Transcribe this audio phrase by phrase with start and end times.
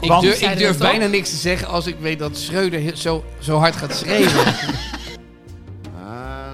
[0.00, 3.58] Ik durf, ik durf bijna niks te zeggen als ik weet dat Schreuder zo, zo
[3.58, 4.54] hard gaat schreeuwen.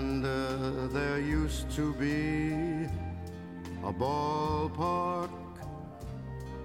[0.01, 0.31] And uh,
[0.93, 2.87] there used to be
[3.85, 5.31] a ballpark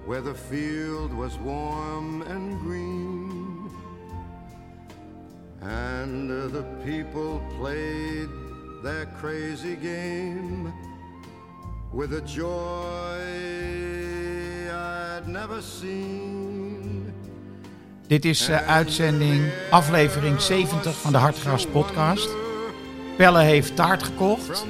[0.06, 3.70] where the field was warm and green.
[5.62, 8.30] And uh, the people played
[8.84, 10.74] their crazy game
[11.96, 13.22] with a joy
[14.70, 17.14] I'd never seen.
[18.08, 22.30] Dit is eh, uitzending, aflevering 70 van de Hartgras podcast.
[23.18, 24.66] Pelle heeft taart gekocht.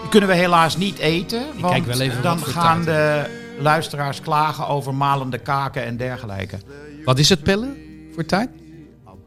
[0.00, 3.26] Die kunnen we helaas niet eten, want kijk wel even dan gaan taart.
[3.26, 6.58] de luisteraars klagen over malende kaken en dergelijke.
[7.04, 7.76] Wat is het, Pelle,
[8.14, 8.50] voor tijd?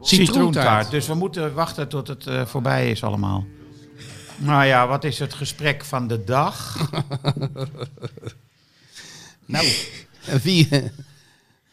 [0.00, 0.90] Citroentaart.
[0.90, 3.46] Dus we moeten wachten tot het eh, voorbij is allemaal.
[4.42, 6.76] Nou ja, wat is het gesprek van de dag?
[9.46, 9.66] Nou,
[10.42, 10.68] wie,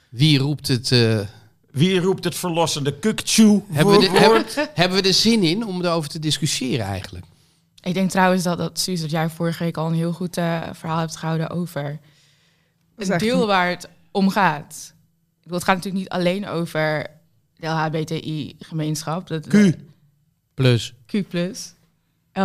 [0.09, 0.92] wie roept het...
[0.92, 1.20] eh,
[1.72, 6.10] Wie roept het verlossende kukchu hebben, er, hebben, hebben we er zin in om erover
[6.10, 7.26] te discussiëren eigenlijk?
[7.82, 10.61] Ik denk trouwens dat, dat Suus, dat jij vorige week al een heel goed eh,
[10.73, 11.99] verhaal hebt gehouden over
[12.98, 14.93] het deel waar het om gaat.
[15.38, 17.08] Ik bedoel, het gaat natuurlijk niet alleen over
[17.55, 19.27] de LHBTI-gemeenschap.
[19.27, 19.54] Dat, Q.
[20.54, 21.16] Plus, Q+.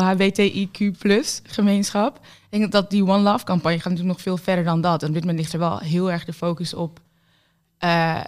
[0.00, 0.94] LHBTIQ+,
[1.42, 2.16] gemeenschap.
[2.50, 5.02] Ik denk dat die One Love-campagne gaat natuurlijk nog veel verder dan dat.
[5.02, 7.00] En op dit moment ligt er wel heel erg de focus op...
[7.78, 8.20] eh,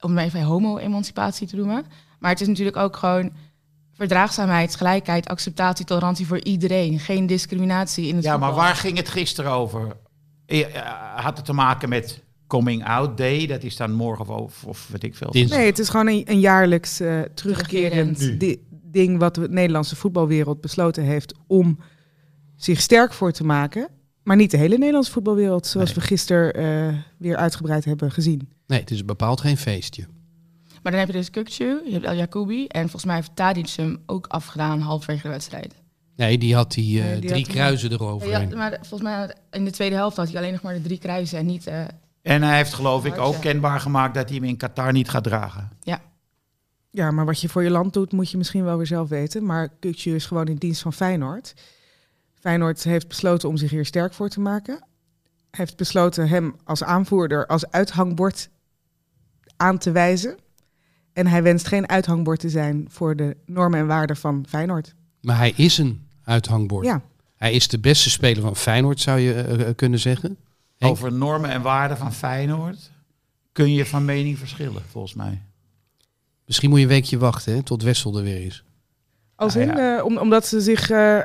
[0.00, 1.84] om even homo-emancipatie te noemen.
[2.18, 3.30] Maar het is natuurlijk ook gewoon
[3.94, 6.98] verdraagzaamheid, gelijkheid, acceptatie, tolerantie voor iedereen.
[6.98, 9.96] Geen discriminatie in het Ja, maar waar ging het gisteren over?
[10.46, 10.64] Eh,
[11.16, 13.46] Had het te maken met Coming Out Day?
[13.46, 15.30] Dat is dan morgen of, of weet ik veel.
[15.32, 18.58] Nee, het is gewoon een, een jaarlijks eh, terugkerend Terugkerend.
[18.90, 21.78] Di- ding wat de Nederlandse voetbalwereld besloten heeft om
[22.56, 23.88] zich sterk voor te maken.
[24.22, 25.98] Maar niet de hele Nederlandse voetbalwereld, zoals Nee.
[25.98, 28.48] we gisteren eh, weer uitgebreid hebben gezien.
[28.66, 30.06] Nee, het is bepaald geen feestje.
[30.82, 32.66] Maar dan heb je dus Kukcu, je hebt El Jacoubi...
[32.66, 35.74] en volgens mij heeft Tadic hem ook afgedaan halverwege de wedstrijd.
[36.16, 38.56] Nee, die had die, eh, Nee, die drie had- kruisen Ja, eroverheen.
[38.56, 41.38] maar volgens mij in de tweede helft had hij alleen nog maar de drie kruisen
[41.38, 41.66] en niet...
[41.66, 41.80] eh,
[42.22, 45.24] En hij heeft geloof ik ook kenbaar gemaakt dat hij hem in Qatar niet gaat
[45.24, 45.68] dragen.
[45.80, 46.00] Ja,
[46.90, 49.44] maar wat je voor je land doet, moet je misschien wel weer zelf weten.
[49.44, 51.54] Maar Kukcu is gewoon in dienst van Feyenoord.
[52.34, 54.86] Feyenoord heeft besloten om zich hier sterk voor te maken.
[55.50, 58.48] Heeft besloten hem als aanvoerder, als uithangbord
[59.56, 60.36] aan te wijzen.
[61.12, 64.94] En hij wenst geen uithangbord te zijn voor de normen en waarden van Feyenoord.
[65.20, 66.86] Maar hij is een uithangbord.
[66.86, 67.02] Ja,
[67.36, 70.36] Hij is de beste speler van Feyenoord, zou je eh, eh, kunnen zeggen.
[70.76, 70.92] Henk?
[70.92, 72.90] Over normen en waarden van Feyenoord
[73.52, 75.42] kun je van mening verschillen, volgens mij.
[76.48, 78.64] Misschien moet je een weekje wachten hè, tot Wessel er weer is.
[79.34, 79.96] als Nou in, ja.
[79.98, 81.18] eh, om, omdat ze zich eh,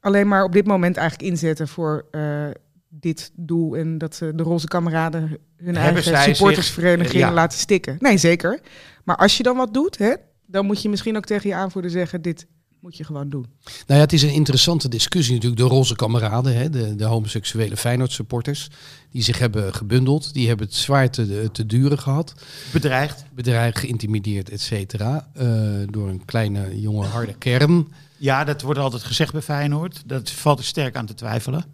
[0.00, 2.46] alleen maar op dit moment eigenlijk inzetten voor eh,
[2.88, 3.76] dit doel.
[3.76, 5.20] En dat ze de roze kameraden
[5.56, 7.32] hun Hebben eigen supportersvereniging zich- ja.
[7.32, 7.96] laten stikken.
[7.98, 8.60] Nee, zeker.
[9.04, 10.14] Maar als je dan wat doet, hè,
[10.46, 12.46] dan moet je misschien ook tegen je aanvoerder zeggen, dit
[12.80, 13.46] moet je gewoon doen.
[13.64, 15.60] Nou ja, het is een interessante discussie natuurlijk.
[15.62, 18.68] De roze kameraden, hè, de, de homoseksuele Feyenoord supporters,
[19.10, 20.32] die zich hebben gebundeld.
[20.32, 22.34] Die hebben het zwaar te, te duren gehad.
[22.72, 23.24] Bedreigd.
[23.34, 25.28] Bedreigd, geïntimideerd, et cetera.
[25.32, 25.46] eh,
[25.90, 27.88] door een kleine, jonge, harde kern.
[28.16, 30.02] Ja, dat wordt altijd gezegd bij Feyenoord.
[30.06, 31.64] Dat valt er sterk aan te twijfelen.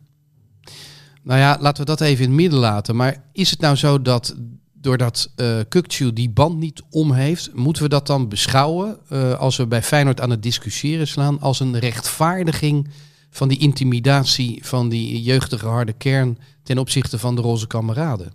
[1.22, 2.96] Nou ja, laten we dat even in het midden laten.
[2.96, 4.34] Maar is het nou zo dat
[4.82, 9.56] doordat eh Kukcu die band niet om heeft, moeten we dat dan beschouwen eh, als
[9.56, 12.88] we bij Feyenoord aan het discussiëren slaan als een rechtvaardiging
[13.30, 18.32] van die intimidatie van die jeugdige harde kern ten opzichte van de roze kameraden?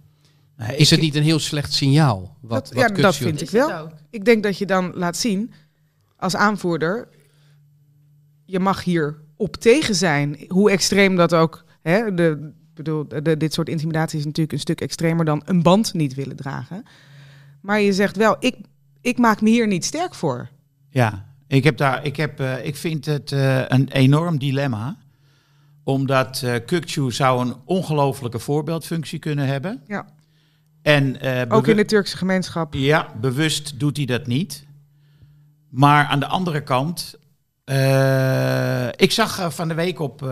[0.57, 2.37] Nee, Is ik- het niet een heel slecht signaal?
[2.41, 3.77] Wat, Dat- wat ja, dat vind ik wel.
[3.79, 3.91] ook.
[4.09, 5.51] Ik denk dat je dan laat zien
[6.17, 7.07] als aanvoerder,
[8.45, 13.53] je mag hier op tegen zijn, hoe extreem dat ook Hè, de, bedoel, de, dit
[13.53, 16.83] soort intimidatie is natuurlijk een stuk extremer dan een band niet willen dragen.
[17.61, 18.55] Maar je zegt wel, ik,
[19.01, 20.49] ik maak me hier niet sterk voor.
[20.89, 24.97] Ja, ik, heb daar, ik, heb, eh, ik vind het eh, een enorm dilemma.
[25.83, 29.81] Omdat Kukçu zou een ongelofelijke voorbeeldfunctie kunnen hebben.
[29.87, 30.05] Ja.
[30.81, 32.73] En, Ook in de Turkse gemeenschap.
[32.73, 34.65] Ja, bewust doet hij dat niet.
[35.69, 37.19] Maar aan de andere kant,
[38.95, 40.31] ik zag van de week op,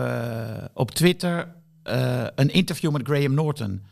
[0.72, 1.55] op Twitter
[1.86, 3.82] eh, een interview met Graham Norton.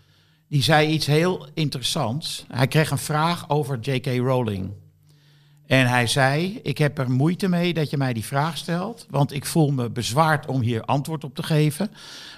[0.49, 2.45] Die zei iets heel interessants.
[2.49, 4.07] Hij kreeg een vraag over J.K.
[4.07, 4.71] Rowling.
[5.67, 9.07] En hij zei: Ik heb er moeite mee dat je mij die vraag stelt.
[9.11, 11.91] Want ik voel me bezwaard om hier antwoord op te geven.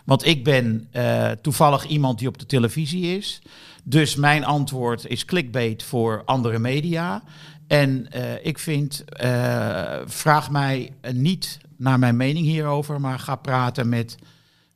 [0.05, 3.43] Want ik ben eh, toevallig iemand die op de televisie is.
[3.85, 7.23] Dus mijn antwoord is clickbait voor andere media.
[7.67, 9.05] En eh, ik vind,
[10.07, 14.17] vraag mij niet naar mijn mening hierover, maar ga praten met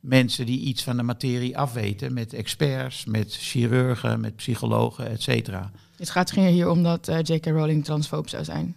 [0.01, 2.13] mensen die iets van de materie afweten.
[2.13, 5.71] Met experts, met chirurgen, met psychologen, et cetera.
[5.97, 7.45] Het gaat hier om dat eh, J.K.
[7.45, 8.75] Rowling transfoob zou zijn.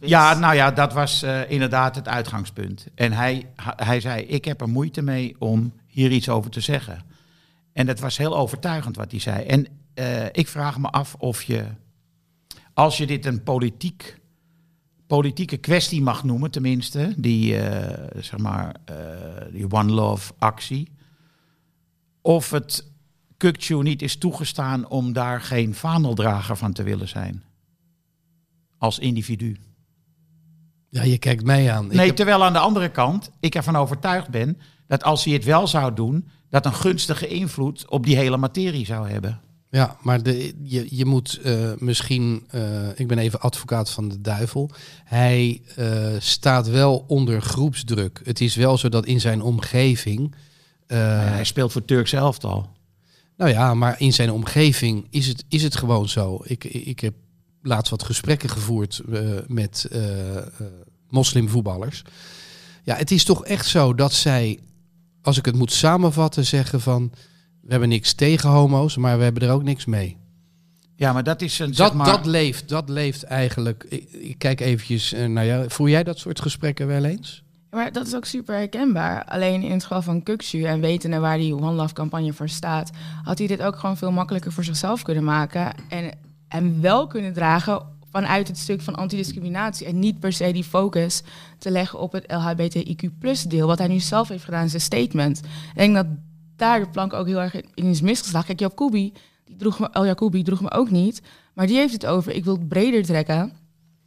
[0.00, 2.86] Ja, nou ja, dat was eh, inderdaad het uitgangspunt.
[2.94, 7.02] En hij, hij zei, ik heb er moeite mee om hier iets over te zeggen.
[7.72, 9.44] En dat was heel overtuigend wat hij zei.
[9.44, 11.64] En eh, ik vraag me af of je,
[12.74, 14.18] als je dit een politiek,
[15.06, 18.96] politieke kwestie mag noemen, tenminste, die, eh, zeg maar, eh,
[19.52, 20.88] die One Love actie,
[22.22, 22.90] of het
[23.44, 27.42] Kukçu niet is toegestaan om daar geen vaandeldrager van te willen zijn.
[28.78, 29.56] Als individu.
[30.90, 31.86] Ja, je kijkt mij aan.
[31.86, 35.44] Nee, heb- terwijl aan de andere kant ik ervan overtuigd ben dat als hij het
[35.44, 39.40] wel zou doen, dat een gunstige invloed op die hele materie zou hebben.
[39.70, 44.20] Ja, maar de, je, je moet eh, misschien, eh, ik ben even advocaat van de
[44.20, 44.70] duivel.
[45.04, 48.20] Hij eh, staat wel onder groepsdruk.
[48.24, 50.34] Het is wel zo dat in zijn omgeving.
[50.86, 52.68] hij speelt voor Turks elftal.
[53.36, 56.40] nou ja, maar in zijn omgeving is het, is het gewoon zo.
[56.44, 57.14] Ik, ik heb
[57.62, 59.02] laatst wat gesprekken gevoerd
[59.46, 59.88] met
[61.08, 62.02] moslimvoetballers.
[62.82, 64.58] Ja, het is toch echt zo dat zij,
[65.22, 67.12] als ik het moet samenvatten, zeggen van...
[67.66, 70.16] We hebben niks tegen homo's, maar we hebben er ook niks mee.
[70.94, 71.66] Ja, maar dat is een.
[71.66, 73.86] Dat, zeg maar, dat, leeft, dat leeft eigenlijk.
[73.88, 75.70] Ik, ik kijk eventjes eh, naar jou.
[75.70, 77.44] Voel jij dat soort gesprekken wel eens?
[77.70, 79.24] Maar dat is ook super herkenbaar.
[79.24, 82.90] Alleen in het geval van Kuksu en wetende waar die One Love campagne voor staat,
[83.22, 85.74] had hij dit ook gewoon veel makkelijker voor zichzelf kunnen maken.
[85.88, 86.10] En,
[86.48, 89.86] en wel kunnen dragen vanuit het stuk van antidiscriminatie.
[89.86, 91.22] En niet per se die focus
[91.58, 93.66] te leggen op het LHBTIQ deel.
[93.66, 95.38] Wat hij nu zelf heeft gedaan in zijn statement.
[95.38, 96.06] Ik denk dat
[96.56, 98.56] daar de plank ook heel erg in is misgeslagen.
[98.56, 99.12] Kijk, Kubi,
[99.44, 101.22] die droeg me, El Jacoubi droeg me ook niet.
[101.54, 103.52] Maar die heeft het over, ik wil het breder trekken.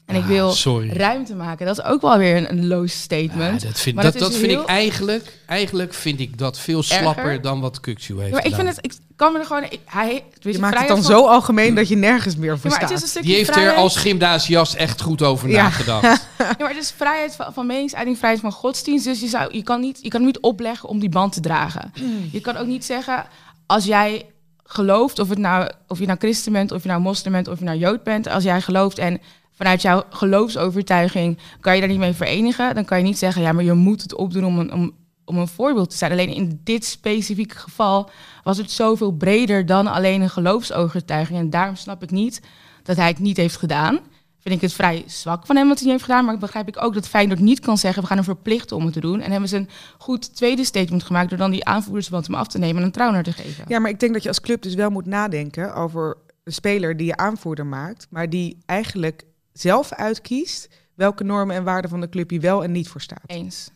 [0.10, 0.90] En ik Ah, wil sorry.
[0.92, 1.66] ruimte maken.
[1.66, 3.62] Dat is ook wel weer een, een loos statement.
[3.62, 6.84] Ja, dat vind, Maar dat, dat dat vind ik eigenlijk, eigenlijk vind ik dat veel
[6.84, 8.66] slapper dan wat Kuksu heeft Ja, maar ik gedaan.
[8.74, 11.76] vind het, ik kan me er gewoon, ik, hij, Je maakt het dan zo algemeen
[11.76, 13.24] dat je nergens meer voor Ja, maar het is staat.
[13.24, 15.62] Die heeft er als gymnasiast echt goed over Ja.
[15.64, 16.28] nagedacht.
[16.38, 19.06] Ja, maar het is vrijheid van, van meningsuiting, vrijheid van godsdienst.
[19.06, 21.40] Dus je, zou, je, kan niet, je kan hem niet opleggen om die band te
[21.40, 21.94] dragen.
[22.32, 23.26] Je kan ook niet zeggen,
[23.66, 24.26] als jij
[24.64, 27.60] gelooft, of, het nou, of je nou christen bent, of je nou moslim bent, of
[27.60, 28.28] je nou jood bent.
[28.28, 29.22] Als jij gelooft en
[29.60, 32.76] vanuit jouw geloofsovertuiging kan je daar niet mee verenigen.
[32.76, 34.92] Dan kan je niet zeggen, ja, maar je moet het opdoen om een, om,
[35.26, 36.12] om een voorbeeld te zijn.
[36.12, 38.10] Alleen in dit specifieke geval
[38.44, 41.40] was het zoveel breder dan alleen een geloofsovertuiging.
[41.40, 42.42] En daarom snap ik niet
[42.84, 44.00] dat hij het niet heeft gedaan.
[44.40, 46.26] Vind ik het vrij zwak van hem wat hij niet heeft gedaan.
[46.26, 48.02] Maar begrijp ik ook dat Feyenoord niet kan zeggen...
[48.02, 49.22] we gaan hem verplichten om het te doen.
[49.22, 51.30] En hebben ze een goed tweede statement gemaakt...
[51.30, 53.66] door dan die aanvoerdersband hem af te nemen en een trouwner te geven.
[53.68, 56.98] Ja, maar ik denk dat je als club dus wel moet nadenken over een speler
[56.98, 62.10] die je aanvoerder maakt, maar die eigenlijk zelf uitkiest welke normen en waarden van de
[62.10, 63.24] club hij wel en niet voor staat.
[63.26, 63.70] Eens.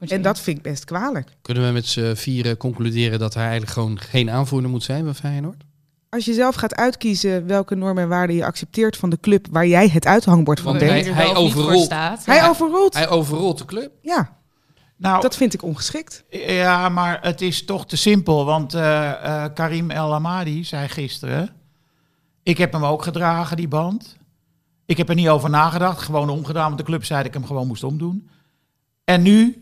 [0.00, 1.28] Je En dat vind ik best kwalijk.
[1.42, 5.14] Kunnen we met z'n vieren concluderen dat hij eigenlijk gewoon geen aanvoerder moet zijn van
[5.14, 5.62] Feyenoord?
[6.08, 9.66] Als je zelf gaat uitkiezen welke normen en waarden je accepteert van de club waar
[9.66, 11.84] jij het uithangbord van er Hij- hij overrolt.
[11.84, 12.26] staat.
[12.26, 12.94] hij overrolt.
[12.94, 13.92] Hij overrolt de club.
[14.02, 14.38] Ja,
[14.96, 16.24] Nou, dat vind ik ongeschikt.
[16.30, 18.44] ja, maar het is toch te simpel.
[18.44, 19.10] Want eh,
[19.44, 21.50] eh, Karim El Amadi zei gisteren:
[22.42, 24.16] Ik heb hem ook gedragen, die band.
[24.90, 26.02] Ik heb er niet over nagedacht.
[26.02, 28.28] Gewoon omgedaan, want de club zei dat ik hem gewoon moest omdoen.
[29.04, 29.58] En nu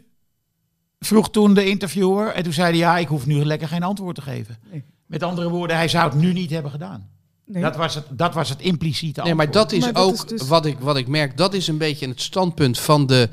[0.99, 2.29] vroeg toen de interviewer.
[2.29, 4.59] En toen zei hij: Ja, ik hoef nu lekker geen antwoord te geven.
[4.71, 4.85] Nee.
[5.07, 7.09] Met andere woorden, hij zou het nu niet hebben gedaan.
[7.45, 7.63] Nee.
[7.63, 9.69] Dat, was het, dat was het impliciete Nee, maar antwoord.
[9.71, 11.37] dat is Maar dat ook is dus- wat, ik, wat ik merk.
[11.37, 13.29] Dat is een beetje het standpunt van de,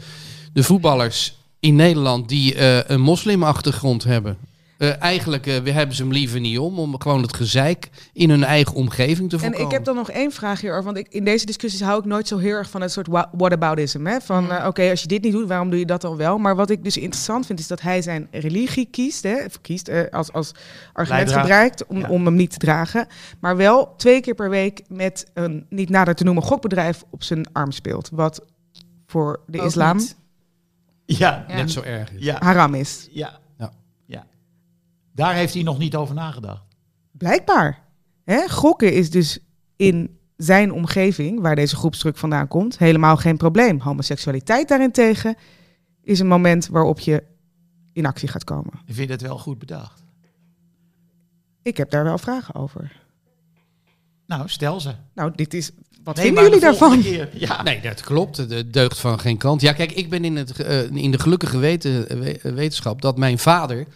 [0.53, 4.37] de voetballers in Nederland die eh, een moslimachtergrond hebben.
[4.77, 8.29] Eh, eigenlijk eh, we hebben ze hem liever niet om, om gewoon het gezeik in
[8.29, 9.65] hun eigen omgeving te En voorkomen.
[9.67, 10.85] ik heb dan nog één vraag hierover.
[10.85, 14.05] Want ik, in deze discussies hou ik nooit zo heel erg van het soort whataboutism.
[14.05, 14.21] Hè?
[14.21, 16.37] Van eh, oké, als je dit niet doet, waarom doe je dat dan wel?
[16.37, 19.23] Maar wat ik dus interessant vind, is dat hij zijn religie kiest.
[19.23, 19.45] Hè?
[19.45, 20.51] Of kiest eh, als, als
[20.93, 22.09] argument gebruikt om, Ja.
[22.09, 23.07] om hem niet te dragen.
[23.39, 27.47] Maar wel twee keer per week met een niet nader te noemen gokbedrijf op zijn
[27.53, 28.09] arm speelt.
[28.13, 28.41] Wat
[29.07, 30.15] voor de Ook islam niet.
[31.05, 31.45] Ja.
[31.47, 32.23] Net zo erg is.
[32.23, 33.07] ja, haram is.
[33.11, 33.43] ja.
[35.15, 36.63] Daar heeft hij nog niet over nagedacht.
[37.11, 37.83] Blijkbaar.
[38.23, 38.47] Hè?
[38.49, 39.39] Gokken is dus
[39.75, 43.79] in zijn omgeving, waar deze groepsdruk vandaan komt, helemaal geen probleem.
[43.79, 45.35] Homoseksualiteit daarentegen
[46.03, 47.23] is een moment waarop je
[47.93, 48.73] in actie gaat komen.
[48.85, 50.03] Ik vind het wel goed bedacht.
[51.61, 52.91] Ik heb daar wel vragen over.
[54.27, 54.91] Nou, stel ze.
[55.13, 55.71] Nou, dit is.
[56.03, 57.01] Wat Nee, vinden jullie daarvan?
[57.01, 57.61] keer- Ja.
[57.63, 58.49] Nee, dat klopt.
[58.49, 59.61] De deugd van geen kant.
[59.61, 63.39] Ja, kijk, ik ben in, het, eh, in de gelukkige weten, we- wetenschap dat mijn
[63.39, 63.87] vader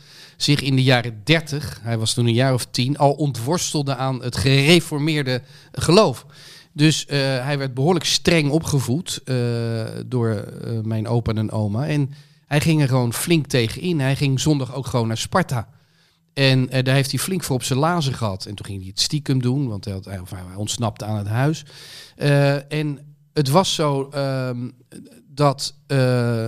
[0.41, 4.23] zich in de jaren 30, hij was toen een jaar of tien, al ontworstelde aan
[4.23, 5.41] het gereformeerde
[5.71, 6.25] geloof.
[6.73, 9.35] Dus eh, hij werd behoorlijk streng opgevoed eh,
[10.05, 11.87] door eh, mijn opa en oma.
[11.87, 12.13] En
[12.45, 13.99] hij ging er gewoon flink tegen in.
[13.99, 15.69] Hij ging zondag ook gewoon naar Sparta.
[16.33, 18.45] En daar heeft hij flink voor op zijn lazen gehad.
[18.45, 21.65] En toen ging hij het stiekem doen, want hij, hij- ontsnapte aan het huis.
[22.67, 22.99] En
[23.33, 24.69] het was zo ehm,
[25.27, 25.75] dat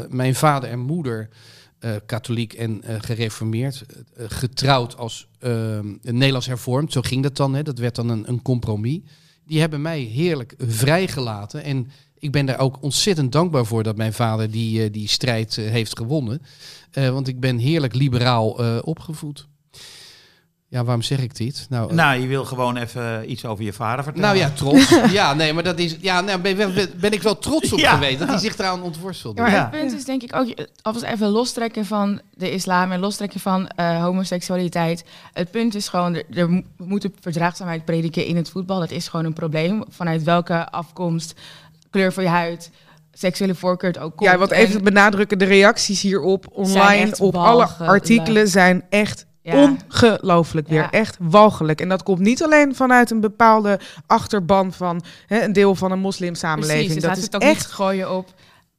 [0.10, 1.30] mijn vader en moeder,
[1.82, 3.86] eh, katholiek en eh, gereformeerd,
[4.16, 8.30] eh, getrouwd als ehm, Nederlands hervormd, zo ging dat dan, hè, dat werd dan een,
[8.30, 9.00] een compromis.
[9.46, 11.64] Die hebben mij heerlijk vrijgelaten.
[11.64, 15.98] En ik ben daar ook ontzettend dankbaar voor dat mijn vader die, die strijd heeft
[15.98, 16.42] gewonnen.
[16.92, 19.48] Want ik ben heerlijk liberaal opgevoed.
[20.72, 21.66] Ja, waarom zeg ik dit?
[21.70, 24.28] Nou, eh, Nou, je wil gewoon even iets over je vader vertellen.
[24.30, 24.90] nou ja, trots.
[25.20, 25.96] ja, nee, maar dat is.
[26.00, 27.94] Ja, nou, ben, ben, ben ik wel trots op Ja.
[27.94, 29.42] geweest dat hij zich eraan ontworstelde.
[29.42, 29.62] Ja, maar Ja.
[29.62, 33.68] het punt is denk ik ook, alvast even lostrekken van de islam en lostrekken van
[33.68, 35.04] eh, homoseksualiteit.
[35.34, 38.80] Het punt is gewoon, er, er moeten verdraagzaamheid prediken in het voetbal.
[38.80, 39.84] Dat is gewoon een probleem.
[39.90, 41.34] Vanuit welke afkomst,
[41.90, 42.72] kleur van je huid,
[43.14, 44.30] seksuele voorkeur het ook komt.
[44.30, 49.76] Ja, wat even En- benadrukken, de reacties hierop online op alle artikelen zijn echt Ja.
[49.88, 50.82] ongelooflijk weer.
[50.82, 50.92] Ja.
[50.92, 51.82] Echt walgelijk.
[51.82, 56.00] En dat komt niet alleen vanuit een bepaalde achterban van hè, een deel van een
[56.00, 56.86] moslimsamenleving.
[56.86, 58.34] Precies, dus dat is het ook echt niet gooien op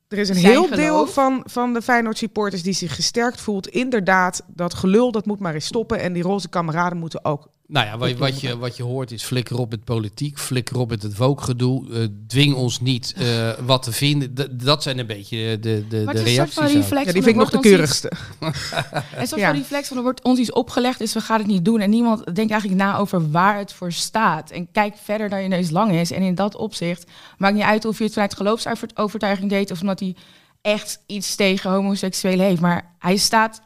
[0.09, 0.79] Er is een heel geloof.
[0.79, 3.69] deel van, van de Feyenoord supporters die zich gesterkt voelt.
[3.69, 6.01] Inderdaad, dat gelul, dat moet maar eens stoppen.
[6.01, 7.49] En die roze kameraden moeten ook.
[7.73, 10.89] Nou ja, wat, wat, je, wat je hoort is flikker op met politiek, flikker op
[10.89, 11.93] met het wookgedoe.
[11.93, 14.35] eh dwing ons niet eh, wat te vinden.
[14.35, 16.55] D- dat zijn een beetje de, de, Maar de een soort reacties.
[16.55, 17.05] van reflex.
[17.07, 18.13] Ja, die vind ik nog de keurigste.
[18.43, 18.73] iets-
[19.17, 19.49] Een soort Ja.
[19.51, 21.81] van reflex van er wordt ons iets opgelegd, dus we gaan het niet doen.
[21.81, 24.51] En niemand denkt eigenlijk na over waar het voor staat.
[24.51, 26.11] En kijk verder dan je neus lang is.
[26.13, 30.01] En in dat opzicht maakt niet uit of je het vanuit geloofsovertuiging deed of omdat
[30.01, 30.17] hij
[30.63, 32.61] echt iets tegen homoseksuelen heeft.
[32.61, 33.61] Maar hij staat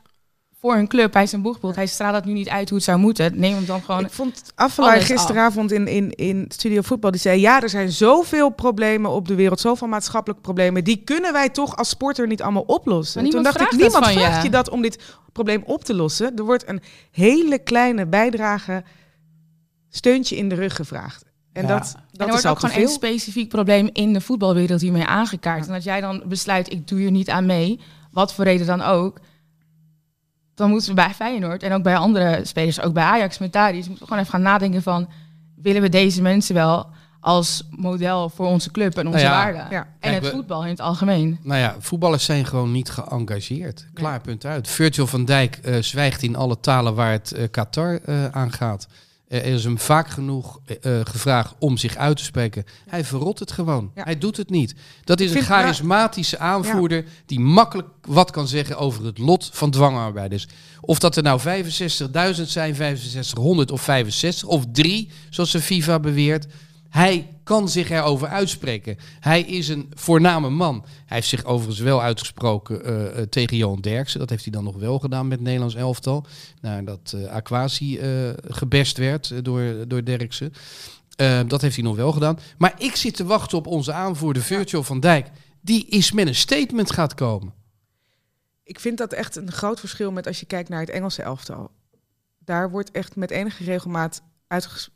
[0.60, 1.74] voor een club, hij is een boegbeeld.
[1.76, 3.38] Hij straalt het nu niet uit hoe het zou moeten.
[3.38, 4.04] Neem hem dan gewoon.
[4.04, 5.08] Ik vond Affelay alles af.
[5.08, 7.10] gisteravond in, in, in Studio Voetbal.
[7.10, 9.60] Die zei, ja, er zijn zoveel problemen op de wereld.
[9.60, 10.84] Zoveel maatschappelijke problemen.
[10.84, 13.22] Die kunnen wij toch als sporter niet allemaal oplossen.
[13.22, 14.12] Maar Toen dacht ik, dat niemand je.
[14.12, 16.36] vraagt je dat om dit probleem op te lossen.
[16.36, 18.82] Er wordt een hele kleine bijdrage,
[19.88, 21.24] steuntje in de rug gevraagd.
[21.52, 21.68] En Ja.
[21.68, 25.62] dat, en dat er wordt ook gewoon een specifiek probleem in de voetbalwereld hiermee aangekaart.
[25.62, 25.68] Ja.
[25.68, 28.82] En als jij dan besluit, ik doe hier niet aan mee, wat voor reden dan
[28.82, 29.18] ook,
[30.56, 33.92] dan moeten we bij Feyenoord en ook bij andere spelers, ook bij Ajax met moeten
[33.92, 35.08] we gewoon even gaan nadenken van,
[35.56, 36.86] willen we deze mensen wel
[37.20, 39.66] als model voor onze club en onze Nou ja, waarden?
[39.70, 39.80] ja.
[39.82, 41.38] En Kijk, het voetbal in het algemeen.
[41.42, 43.86] Nou ja, voetballers zijn gewoon niet geëngageerd.
[43.94, 44.68] Klaar, punt uit.
[44.68, 48.86] Virgil van Dijk eh, zwijgt in alle talen waar het eh, Qatar eh, aangaat.
[48.90, 52.64] Eh, er is hem vaak genoeg eh, eh, gevraagd om zich uit te spreken.
[52.88, 53.90] Hij verrot het gewoon.
[53.94, 54.02] Ja.
[54.04, 54.74] Hij doet het niet.
[55.04, 60.46] Dat is een charismatische aanvoerder die makkelijk wat kan zeggen over het lot van dwangarbeiders.
[60.80, 66.46] Of dat er nou 65.000 zijn, 6500 of 65 of drie, zoals de FIFA beweert.
[66.88, 68.96] Hij kan zich erover uitspreken.
[69.20, 70.84] Hij is een voorname man.
[70.84, 74.20] Hij heeft zich overigens wel uitgesproken eh, eh, tegen Johan Derksen.
[74.20, 76.26] Dat heeft hij dan nog wel gedaan met het Nederlands elftal.
[76.60, 80.52] Nou, dat eh Aquasi eh gebest werd door, door Derksen.
[81.16, 82.38] Eh, dat heeft hij nog wel gedaan.
[82.58, 85.30] Maar ik zit te wachten op onze aanvoerder Virgil van Dijk.
[85.60, 87.54] Die is met een statement gaat komen.
[88.62, 91.70] Ik vind dat echt een groot verschil met als je kijkt naar het Engelse elftal.
[92.38, 94.90] Daar wordt echt met enige regelmaat uitges-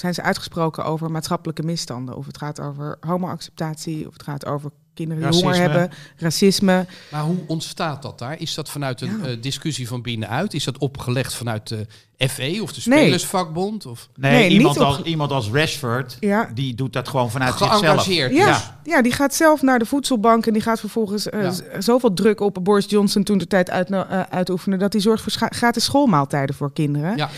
[0.00, 2.16] zijn ze uitgesproken over maatschappelijke misstanden.
[2.16, 5.50] Of het gaat over homoacceptatie, of het gaat over kinderen die Racisme.
[5.64, 6.86] honger hebben, racisme.
[7.10, 8.40] Maar hoe ontstaat dat daar?
[8.40, 9.26] Is dat vanuit een Ja.
[9.28, 10.54] eh, discussie van binnenuit?
[10.54, 11.86] Is dat opgelegd vanuit de
[12.28, 12.80] FE of de.
[12.80, 13.86] Spelersvakbond?
[13.86, 16.50] Of Nee, Nee, iemand, als, iemand als Rashford, Ja.
[16.54, 18.06] die doet dat gewoon vanuit zichzelf.
[18.06, 22.40] Ja, ja, die gaat zelf naar de voedselbank en die gaat vervolgens eh, zoveel druk
[22.40, 26.54] op Boris Johnson toen de tijd uit, eh, uitoefenen dat hij zorgt voor gratis schoolmaaltijden
[26.54, 27.16] voor kinderen.
[27.16, 27.28] Ja.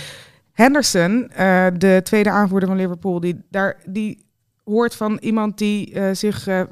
[0.61, 4.25] Henderson, eh, de tweede aanvoerder van Liverpool, die, daar, die
[4.64, 6.62] hoort van iemand die eh, zich eh,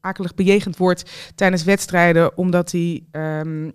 [0.00, 3.70] akelig bejegend wordt tijdens wedstrijden omdat hij ehm,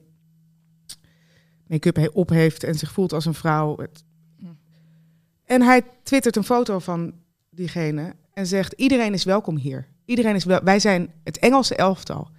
[1.68, 3.78] make-up op heeft en zich voelt als een vrouw.
[5.46, 7.14] En hij twittert een foto van
[7.50, 9.88] diegene en zegt: iedereen is welkom hier.
[10.06, 10.64] Iedereen is wel.
[10.64, 12.30] Wij zijn het Engelse elftal.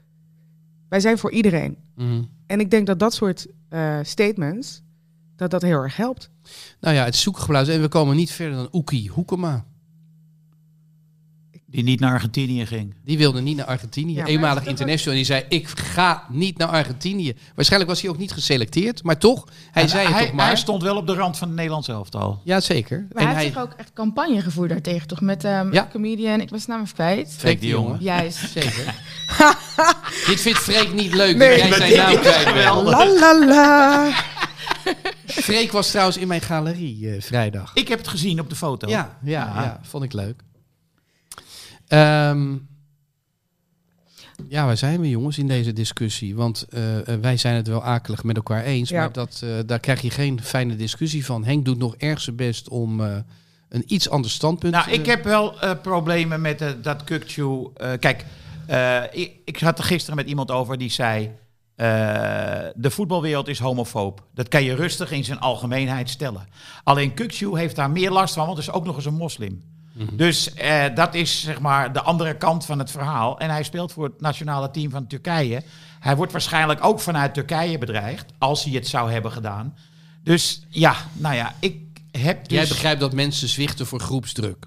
[0.88, 1.76] Wij zijn voor iedereen.
[1.94, 2.22] Mhm.
[2.46, 3.46] En ik denk dat dat soort
[4.02, 4.84] statements
[5.36, 6.30] dat dat heel erg helpt.
[6.80, 7.68] Nou ja, het zoekgebluis.
[7.68, 9.64] En we komen niet verder dan Oekie Hoekema.
[11.66, 12.94] Die niet naar Argentinië ging.
[13.04, 14.14] Die wilde niet naar Argentinië.
[14.14, 15.18] Ja, Eenmalig international.
[15.18, 17.34] En die zei, ik ga niet naar Argentinië.
[17.54, 19.02] Waarschijnlijk was hij ook niet geselecteerd.
[19.02, 20.46] Maar toch, hij En zei het toch maar.
[20.46, 22.40] hij stond wel op de rand van het Nederlands elftal.
[22.44, 23.06] Ja, zeker.
[23.12, 23.42] Maar en hij hij...
[23.42, 25.20] heeft zich ook echt campagne gevoerd daartegen, toch?
[25.20, 25.88] Met ehm Ja.
[25.92, 27.34] comedian, ik was zijn naam kwijt.
[27.38, 27.98] Freek de jongen.
[28.00, 28.38] Juist.
[28.54, 28.94] Zeker.
[30.26, 31.36] Dit vindt Freek niet leuk.
[31.36, 32.54] Nee, dat jij zijn naam kwijt.
[32.84, 34.12] La la la.
[35.42, 37.70] Freek was trouwens in mijn galerie eh, vrijdag.
[37.74, 38.88] Ik heb het gezien op de foto.
[38.88, 39.62] Ja, ja, Ja.
[39.62, 40.42] ja, vond ik leuk.
[41.88, 42.56] Ehm,
[44.48, 46.34] ja, waar zijn we jongens in deze discussie?
[46.36, 49.00] Want eh, eh, wij zijn het wel akelig met elkaar eens, Ja.
[49.00, 51.44] maar dat, eh, daar krijg je geen fijne discussie van.
[51.44, 53.16] Henk doet nog erg zijn best om eh,
[53.68, 57.04] een iets ander standpunt Nou, ik eh, heb wel eh, problemen met dat
[57.76, 58.24] eh kijk,
[58.66, 61.30] eh, ik, ik had er gisteren met iemand over die zei...
[61.76, 61.86] eh,
[62.74, 64.26] de voetbalwereld is homofoob.
[64.34, 66.48] Dat kan je rustig in zijn algemeenheid stellen.
[66.84, 69.62] Alleen Kukçu heeft daar meer last van, want hij is ook nog eens een moslim.
[70.12, 73.38] Dus eh, dat is zeg maar de andere kant van het verhaal.
[73.38, 75.62] En hij speelt voor het nationale team van Turkije.
[76.00, 79.76] Hij wordt waarschijnlijk ook vanuit Turkije bedreigd, als hij het zou hebben gedaan.
[80.22, 81.76] Dus ja, nou ja, ik
[82.10, 82.58] heb dus...
[82.58, 84.66] Jij begrijpt dat mensen zwichten voor groepsdruk.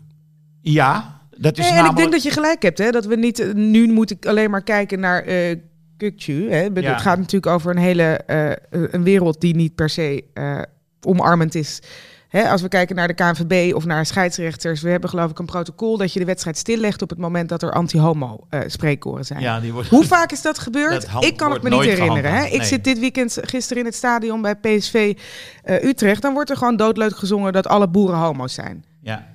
[0.61, 1.89] Ja, dat is Nee, en namelijk...
[1.89, 4.63] ik denk dat je gelijk hebt, hè, dat we niet eh, nu moeten alleen maar
[4.63, 5.57] kijken naar eh
[5.97, 6.49] Kukçu.
[6.49, 6.57] Hè.
[6.57, 6.97] Het Ja.
[6.97, 8.51] gaat natuurlijk over een hele eh,
[8.91, 10.61] een wereld die niet per se eh,
[11.01, 11.81] omarmend is.
[12.27, 15.45] Hè, als we kijken naar de KNVB of naar scheidsrechters, we hebben geloof ik een
[15.45, 19.41] protocol dat je de wedstrijd stillegt op het moment dat er anti-homo eh, spreekkoren zijn.
[19.41, 19.89] Ja, die wordt...
[19.89, 21.11] Hoe vaak is dat gebeurd?
[21.11, 22.33] Dat ik kan het me niet herinneren.
[22.33, 22.45] Hè?
[22.45, 22.67] Ik nee.
[22.67, 25.17] zit dit weekend gisteren in het stadion bij PSV
[25.65, 26.21] Utrecht.
[26.21, 28.85] Dan wordt er gewoon doodleuk gezongen dat alle boeren homo's zijn.
[29.01, 29.27] Ja.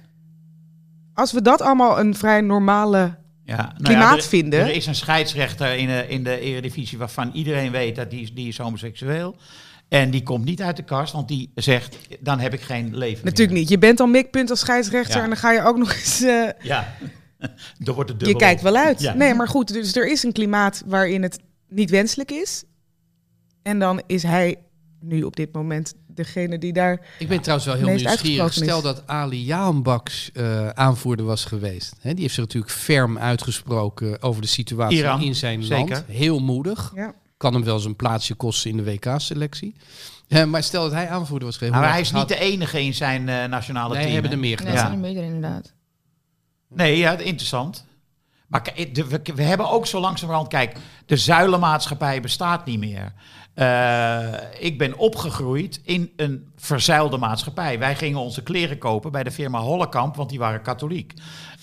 [1.15, 4.61] Als we dat allemaal een vrij normale Ja, nou Klimaat er, vinden.
[4.61, 8.35] Er is een scheidsrechter in de, in de Eredivisie waarvan iedereen weet dat die, is-
[8.35, 9.37] die is homoseksueel.
[9.89, 13.25] En die komt niet uit de kast, want die zegt, dan heb ik geen leven
[13.25, 13.61] Natuurlijk meer.
[13.61, 13.69] niet.
[13.69, 15.23] Je bent al mikpunt als scheidsrechter Ja.
[15.23, 16.21] en dan ga je ook nog eens...
[16.23, 16.95] eh, Ja,
[17.85, 18.65] er wordt het je dubbel kijkt op.
[18.73, 19.01] wel uit.
[19.01, 19.15] Ja.
[19.15, 19.73] Nee, maar goed.
[19.73, 22.65] Dus er is een klimaat waarin het niet wenselijk is.
[23.63, 24.57] En dan is hij
[25.03, 27.07] nu op dit moment degene die daar...
[27.19, 28.53] Ik ben trouwens wel heel meest nieuwsgierig.
[28.53, 31.95] Stel dat Ali Jaanbaks eh, aanvoerder was geweest.
[32.01, 35.89] Hè, die heeft zich natuurlijk ferm uitgesproken over de situatie Iran, in zijn zeker.
[35.91, 36.05] land.
[36.07, 36.93] Heel moedig.
[36.95, 37.15] Ja.
[37.37, 39.75] Kan hem wel zijn plaatsje kosten in de WK-selectie.
[40.29, 41.77] Eh, maar stel dat hij aanvoerder was geweest.
[41.77, 44.13] Maar hij is had- niet de enige in zijn eh, nationale Nee, team.
[44.13, 44.37] hebben hè?
[44.37, 44.75] er meer Nee, gedaan.
[44.75, 44.89] dat Ja.
[44.89, 45.73] zijn er meerdere inderdaad.
[46.69, 47.85] Nee, ja, interessant.
[48.49, 48.73] Maar
[49.35, 53.13] we hebben ook zo langzamerhand, kijk, de zuilenmaatschappij bestaat niet meer.
[53.55, 57.79] Eh, ik ben opgegroeid in een verzuilde maatschappij.
[57.79, 61.13] Wij gingen onze kleren kopen bij de firma Hollekamp, want die waren katholiek.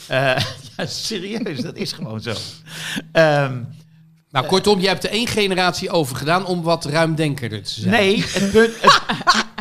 [0.07, 0.17] Eh,
[0.77, 2.33] ja, serieus, dat is gewoon zo.
[3.11, 3.63] Ehm,
[4.31, 7.93] Nou, kortom, jij hebt er één generatie over gedaan om wat ruimdenkerder te zijn.
[7.93, 9.01] nee, het punt, het,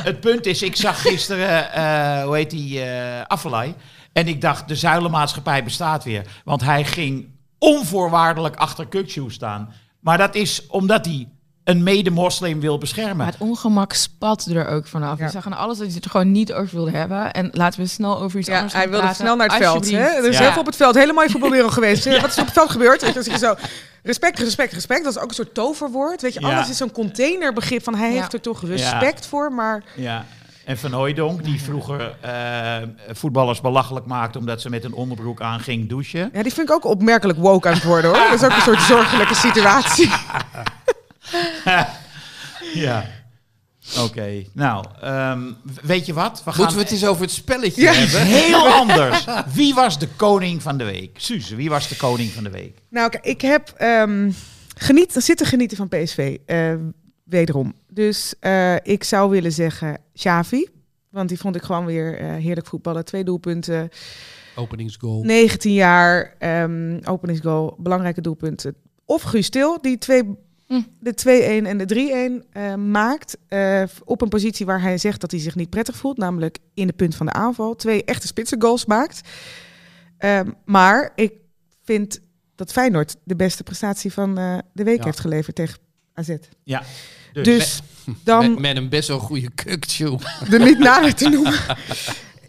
[0.02, 2.82] het punt is, ik zag gisteren, eh, hoe heet die,
[3.26, 3.74] Affelay.
[4.12, 6.26] En ik dacht, de zuilenmaatschappij bestaat weer.
[6.44, 9.72] Want hij ging onvoorwaardelijk achter Kukçu staan.
[10.00, 11.28] Maar dat is omdat hij
[11.68, 13.16] een mede-moslim wil beschermen.
[13.16, 15.18] Maar het ongemak spat er ook vanaf.
[15.18, 15.24] Ja.
[15.24, 17.32] Je zag aan alles dat je het er gewoon niet over wilde hebben.
[17.32, 19.16] En laten we snel over iets Ja, anders hij wilde praten.
[19.24, 19.90] snel naar het veld.
[19.90, 19.98] Hè?
[19.98, 20.42] Er is Ja.
[20.42, 20.94] heel veel op het veld.
[20.94, 22.04] Hele mooie voetbalwereld geweest.
[22.04, 23.12] Wat is er op het veld gebeurd?
[23.38, 23.54] Zo,
[24.02, 25.04] respect, respect, respect.
[25.04, 26.22] Dat is ook een soort toverwoord.
[26.22, 26.54] Weet je, Ja.
[26.54, 28.20] alles is zo'n containerbegrip van hij Ja.
[28.20, 29.52] heeft er toch respect voor.
[29.52, 30.24] Maar Ja.
[30.64, 32.32] En Van Hooijdonk, die vroeger eh,
[33.12, 34.38] voetballers belachelijk maakte...
[34.38, 36.30] omdat ze met een onderbroek aan ging douchen.
[36.32, 38.18] ja, die vind ik ook opmerkelijk woke aan het worden hoor.
[38.30, 40.10] Dat is ook een soort zorgelijke situatie.
[42.74, 43.06] Ja.
[43.98, 45.42] Oké, nou, ehm,
[45.82, 46.42] weet je wat?
[46.44, 47.92] We gaan Moeten we het eens over het spelletje Ja.
[47.92, 48.20] hebben?
[48.22, 49.24] heel anders.
[49.54, 51.16] Wie was de koning van de week?
[51.20, 52.78] Suze, wie was de koning van de week?
[52.90, 54.30] Nou, ik heb ehm
[54.76, 56.36] geniet, zitten genieten van PSV.
[56.46, 56.74] eh,
[57.24, 57.74] wederom.
[57.88, 60.66] Dus eh, ik zou willen zeggen Xavi.
[61.10, 63.04] Want die vond ik gewoon weer eh, heerlijk voetballen.
[63.04, 63.88] Twee doelpunten,
[64.54, 65.22] Openingsgoal.
[65.22, 68.74] 19 jaar, ehm, openingsgoal, belangrijke doelpunten.
[69.04, 70.22] Of Guus Stil, die twee,
[70.68, 70.80] Hm.
[71.00, 71.14] de
[71.62, 73.36] 2-1 en de 3-1 eh, maakt.
[73.48, 76.16] eh, op een positie waar hij zegt dat hij zich niet prettig voelt.
[76.16, 77.74] Namelijk in de punt van de aanval.
[77.76, 79.20] Twee echte spitsengoals maakt.
[80.18, 81.32] Ehm, maar ik
[81.84, 82.20] vind
[82.54, 85.04] dat Feyenoord de beste prestatie van eh, de week Ja.
[85.04, 85.78] heeft geleverd tegen
[86.14, 86.34] AZ.
[86.64, 86.82] Ja.
[87.32, 87.80] Dus
[88.24, 90.16] dan Met, met een best wel goede kukju.
[90.52, 91.54] er niet nader te noemen.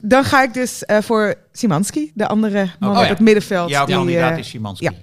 [0.01, 3.09] Dan ga ik dus eh, voor Simanski, de andere man Oh, op ja.
[3.09, 3.69] het middenveld.
[3.69, 4.85] jouw die, kandidaat is Szymanski.
[4.85, 4.93] ja.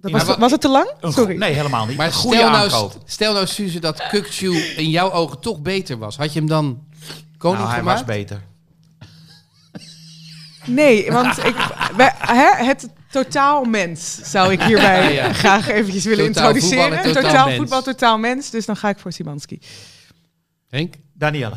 [0.00, 0.90] Dat was, maar- was het te lang?
[1.00, 1.36] Sorry.
[1.36, 1.96] Nee, helemaal niet.
[1.96, 6.16] Maar stel nou, stel nou, Suze, dat kukju in jouw ogen toch beter was.
[6.16, 6.84] Had je hem dan
[7.38, 7.98] koning Nou, hij gemaakt?
[8.06, 8.42] was beter.
[10.66, 11.56] Nee, want ik,
[11.96, 15.32] wij- hè, het totaal mens zou ik hierbij Ja, ja.
[15.32, 16.84] graag eventjes willen Totaal introduceren.
[16.92, 17.58] voetbal totaal totaal mens.
[17.58, 18.50] voetbal, totaal mens.
[18.50, 19.58] Dus dan ga ik voor Simanski.
[20.68, 20.94] Henk?
[21.14, 21.56] Danielle.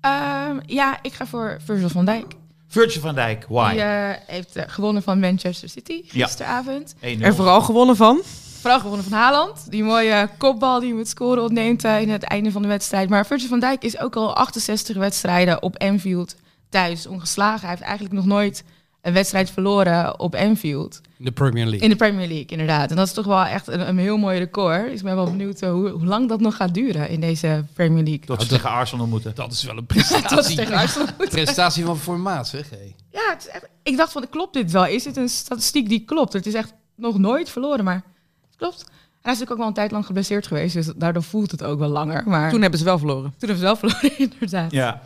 [0.00, 2.34] Ehm, ja, ik ga voor Virgil van Dijk.
[2.72, 3.46] Virgil van Dijk.
[3.48, 3.70] Why?
[3.72, 6.26] Die eh, heeft eh, gewonnen van Manchester City Ja.
[6.26, 6.94] gisteravond.
[6.94, 6.98] 1-0.
[7.22, 8.20] En vooral gewonnen van.
[8.60, 9.70] Vooral gewonnen van Haaland.
[9.70, 13.08] Die mooie kopbal die hem het scoren ontneemt eh, in het einde van de wedstrijd.
[13.08, 16.34] Maar Virgil van Dijk is ook al 68 wedstrijden op Anfield
[16.68, 17.60] thuis ongeslagen.
[17.60, 18.64] Hij heeft eigenlijk nog nooit
[19.02, 21.00] een wedstrijd verloren op Anfield.
[21.18, 21.80] In de Premier League.
[21.82, 22.90] In de Premier League, inderdaad.
[22.90, 24.84] En dat is toch wel echt een, een heel mooi record.
[24.84, 27.64] Dus ik ben wel benieuwd eh, hoe, hoe lang dat nog gaat duren in deze
[27.72, 28.24] Premier League.
[28.26, 29.34] Tot ze tegen Arsenal moeten.
[29.34, 30.56] Dat is wel een prestatie.
[30.56, 31.28] tegen Arsenal moeten.
[31.28, 32.70] prestatie van formaat, zeg.
[32.70, 32.94] hé.
[33.10, 34.86] Ja, het is echt, ik dacht van, klopt dit wel?
[34.86, 36.32] Is dit een statistiek die klopt?
[36.32, 38.02] Het is echt nog nooit verloren, maar
[38.46, 38.80] het klopt.
[38.80, 38.88] En
[39.28, 41.78] hij is natuurlijk ook wel een tijd lang geblesseerd geweest, dus daardoor voelt het ook
[41.78, 42.22] wel langer.
[42.26, 43.34] Maar Toen toen, hebben ze wel verloren.
[43.38, 44.70] hebben ze wel verloren, inderdaad.
[44.72, 45.02] Ja.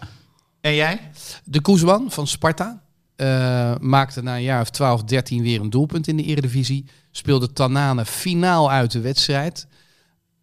[0.60, 1.00] En jij?
[1.44, 2.82] De Koesman van Sparta
[3.16, 6.84] eh, maakte na een jaar of 12, 13 weer een doelpunt in de Eredivisie.
[7.10, 9.66] Speelde Tanane finaal uit de wedstrijd.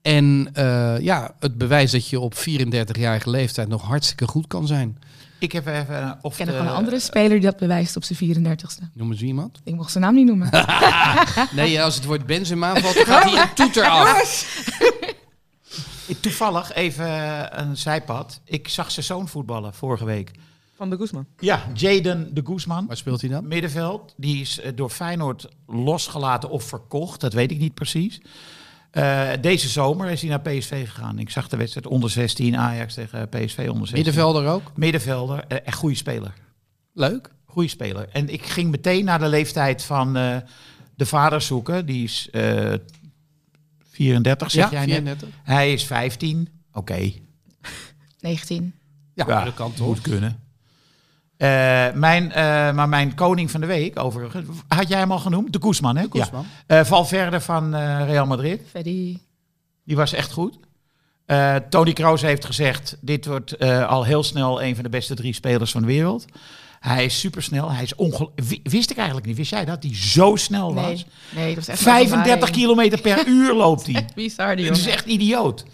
[0.01, 4.97] En eh, ja, het bewijs dat je op 34-jarige leeftijd nog hartstikke goed kan zijn.
[5.39, 5.99] Ik heb even...
[6.01, 8.83] eh, Of Ik ken de- nog een andere speler die dat bewijst op zijn 34ste.
[8.93, 9.61] Noem eens iemand.
[9.63, 10.49] Ik mocht zijn naam niet noemen.
[11.51, 14.71] Nee, als het woord Benzema valt, gaat hier een toeter af.
[16.21, 17.07] Toevallig even
[17.59, 18.41] een zijpad.
[18.45, 20.31] Ik zag zijn zoon voetballen vorige week.
[20.83, 21.25] Van de Guzman.
[21.39, 22.85] Ja, Jaden de Guzman.
[22.87, 23.47] Waar speelt hij dan?
[23.47, 24.13] Middenveld.
[24.17, 27.21] Die is eh, door Feyenoord losgelaten of verkocht.
[27.21, 28.21] Dat weet ik niet precies.
[28.91, 31.19] Eh, deze zomer is hij naar PSV gegaan.
[31.19, 33.95] Ik zag de wedstrijd onder 16 Ajax tegen PSV onder 16.
[33.95, 34.71] Middenvelder ook?
[34.75, 35.45] Middenvelder.
[35.47, 36.33] eh, echt goede speler.
[36.93, 37.29] Leuk.
[37.45, 38.09] Goede speler.
[38.09, 40.37] En ik ging meteen naar de leeftijd van eh,
[40.95, 41.85] de vader zoeken.
[41.85, 42.73] Die is eh
[43.89, 44.89] 34, zeg jij net.
[44.95, 45.29] 34.
[45.43, 46.49] Hij is 15.
[46.73, 47.11] Oké.
[48.19, 48.73] 19.
[49.15, 49.87] Ja, Ja, dat kan toch.
[49.87, 50.42] Moet kunnen.
[51.43, 55.53] Eh, mijn, eh, maar mijn koning van de week, overigens, had jij hem al genoemd?
[55.53, 56.07] De Koesman, hè?
[56.07, 56.45] Koesman.
[56.67, 56.79] Ja.
[56.79, 58.61] Eh, Valverde van eh, Real Madrid.
[58.69, 59.17] Freddy.
[59.85, 60.59] Die was echt goed.
[61.25, 65.15] Eh, Tony Kroos heeft gezegd, dit wordt eh, al heel snel een van de beste
[65.15, 66.25] drie spelers van de wereld.
[66.79, 67.71] Hij is supersnel.
[67.71, 67.93] Hij is
[68.63, 69.37] Wist ik eigenlijk niet.
[69.37, 69.83] Wist jij dat?
[69.83, 70.85] hij zo snel was?
[70.85, 74.05] Nee, nee, dat was echt 35 kilometer per uur loopt hij.
[74.15, 75.65] Bizar, die Het is echt idioot.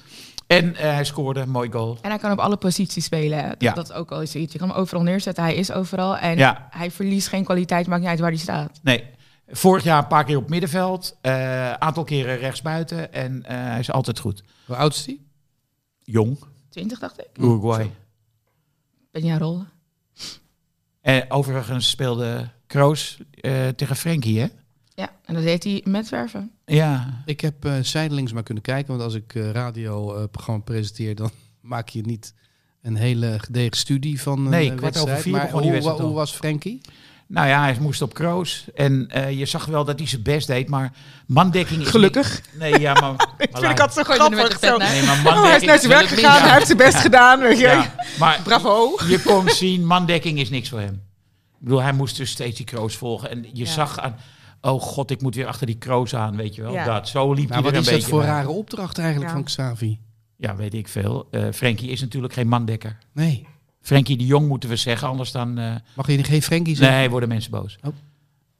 [0.50, 1.98] En eh, hij scoorde een mooi goal.
[2.02, 3.44] En hij kan op alle posities spelen.
[3.50, 3.74] Dat, Ja.
[3.74, 4.32] dat is ook al iets.
[4.34, 5.44] Je kan hem overal neerzetten.
[5.44, 6.18] Hij is overal.
[6.18, 6.68] En Ja.
[6.70, 7.88] hij verliest geen kwaliteit.
[7.88, 8.80] Maakt niet uit waar hij staat.
[8.84, 9.04] Nee.
[9.48, 11.18] Vorig jaar een paar keer op middenveld.
[11.22, 13.14] Een aantal keren rechtsbuiten.
[13.14, 14.44] En eh, hij is altijd goed.
[14.66, 15.20] Hoe oud is hij?
[16.04, 16.40] Jong.
[16.70, 17.28] 20, dacht ik.
[17.40, 17.92] Uruguay.
[19.12, 19.70] Ben jij rollen?
[21.02, 24.48] En overigens speelde Kroos eh, tegen Frenkie, hè?
[25.00, 26.52] Ja, en dat deed hij met verven.
[26.66, 27.22] Ja.
[27.26, 31.32] Ik heb eh zijdelings maar kunnen kijken, want als ik eh radioprogramma presenteer, dan
[31.62, 32.34] maak je niet
[32.82, 35.90] een hele gedegen studie van een Nee, eh, kwart over vier Maar begon die hoe,
[35.90, 36.02] al.
[36.02, 36.82] hoe was Frenkie?
[37.28, 38.66] Nou ja, hij moest op Kroos.
[38.76, 40.70] En eh, je zag wel dat hij zijn best deed.
[40.70, 40.92] Maar
[41.28, 41.88] mandekking is...
[41.88, 42.42] Gelukkig.
[42.52, 43.12] niet- Nee, ja, maar...
[43.38, 44.60] Ik vind ik altijd zo grappig.
[44.60, 44.78] de Zo.
[44.78, 45.66] Nee, maar Oh, hij is mandekking...
[45.66, 47.40] naar zijn werk gegaan, hij heeft zijn best gedaan.
[47.40, 47.64] Weet je.
[47.64, 48.98] Ja, maar Bravo.
[49.08, 50.94] je kon zien, mandekking is niks voor hem.
[51.60, 53.30] Ik bedoel, hij moest dus steeds die Kroos volgen.
[53.30, 53.72] En je Ja.
[53.72, 54.16] zag aan...
[54.62, 56.74] Oh god, ik moet weer achter die Kroos aan, weet je wel.
[56.74, 56.86] Ja.
[56.86, 59.36] Dat, zo liep Nou, hij wat er is dat voor rare opdracht eigenlijk Ja.
[59.36, 60.00] van Xavi?
[60.36, 61.28] Ja, weet ik veel.
[61.32, 62.98] Eh Frenkie is natuurlijk geen mandekker.
[63.14, 63.48] Nee.
[63.82, 65.58] Frenkie de Jong moeten we zeggen, anders dan...
[65.58, 66.98] eh, Mag je geen Frenkie zeggen?
[66.98, 67.78] nee, worden mensen boos.
[67.84, 67.94] Oh.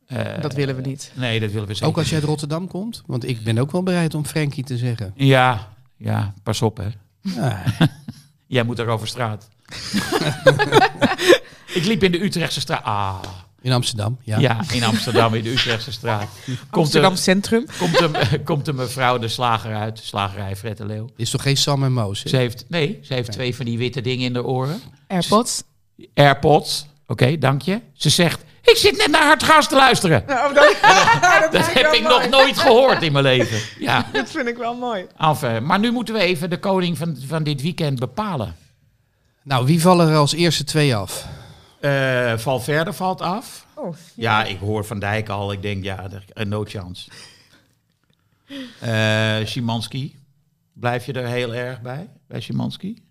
[0.06, 1.12] Eh, Dat willen we niet.
[1.16, 3.04] Nee, dat willen we zeker Ook als je uit Rotterdam komt?
[3.06, 5.12] Want ik ben ook wel bereid om Frenkie te zeggen.
[5.16, 6.88] Ja, ja, pas op hè.
[7.22, 7.64] Ja.
[8.48, 9.50] Jij moet er over straat.
[11.80, 12.84] ik liep in de Utrechtse straat.
[12.84, 13.22] Ah,
[13.62, 14.40] In Amsterdam, ja.
[14.40, 14.62] ja.
[14.72, 16.28] in Amsterdam in de Utrechtse straat.
[16.46, 17.66] Komt Amsterdam er, Centrum.
[17.78, 21.10] komt, er, komt er mevrouw de slager uit, slagerij Fred de Leeuw.
[21.16, 22.24] Is toch geen Sam en Moos?
[22.24, 24.82] Ze heeft, nee, ze heeft twee van die witte dingen in de oren.
[25.08, 25.64] Airpods.
[26.14, 26.88] Airpods.
[27.08, 27.82] Oké, dank je.
[27.94, 30.24] Ze zegt, ik zit net naar Hartgras te luisteren.
[30.28, 30.76] Nou, dat,
[31.52, 33.60] Dat heb ik nog nooit gehoord in mijn leven.
[33.80, 35.06] Ja, dat vind ik wel mooi.
[35.18, 35.66] enfin.
[35.66, 38.56] Maar nu moeten we even de koning van, van dit weekend bepalen.
[39.44, 41.26] Nou, wie vallen er als eerste twee af?
[41.80, 43.68] Eh Valverde valt af.
[43.76, 45.52] Oh, Ja, ik hoor Van Dijk al.
[45.52, 47.10] Ik denk, ja, er, er no chance.
[48.80, 50.18] Eh Szymanski.
[50.74, 53.04] Blijf je er heel erg bij, bij Szymanski?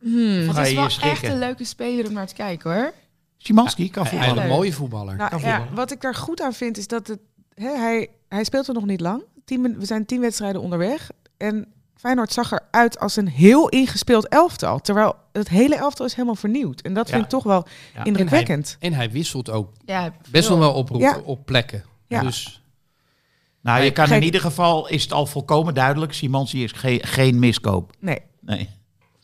[0.00, 0.48] Hmm.
[0.48, 2.92] Het is wel echt een leuke speler om naar te kijken hoor.
[3.36, 4.44] Szymanski kan Hij is voetballen.
[4.44, 5.16] een mooie voetballer.
[5.16, 5.74] Nou, Kan ja, voetballen.
[5.74, 7.18] wat ik daar goed aan vind is dat het,
[7.54, 9.22] hè, hij, hij speelt er nog niet lang.
[9.44, 11.10] Tien, we zijn tien wedstrijden onderweg.
[11.36, 11.72] En
[12.06, 14.80] Feyenoord zag eruit als een heel ingespeeld elftal.
[14.80, 16.80] Terwijl het hele elftal is helemaal vernieuwd.
[16.80, 17.12] En dat Ja.
[17.12, 18.04] vind ik toch wel Ja.
[18.04, 18.76] indrukwekkend.
[18.80, 21.18] En hij wisselt ook Ja, best wel wel op, Ja.
[21.24, 21.84] op plekken.
[22.06, 22.20] Ja.
[22.22, 22.62] Dus
[23.60, 27.04] Nou, je kan geen- in ieder geval, is het al volkomen duidelijk, Szymanski is geen,
[27.04, 27.92] geen miskoop.
[28.00, 28.68] Nee, Nee.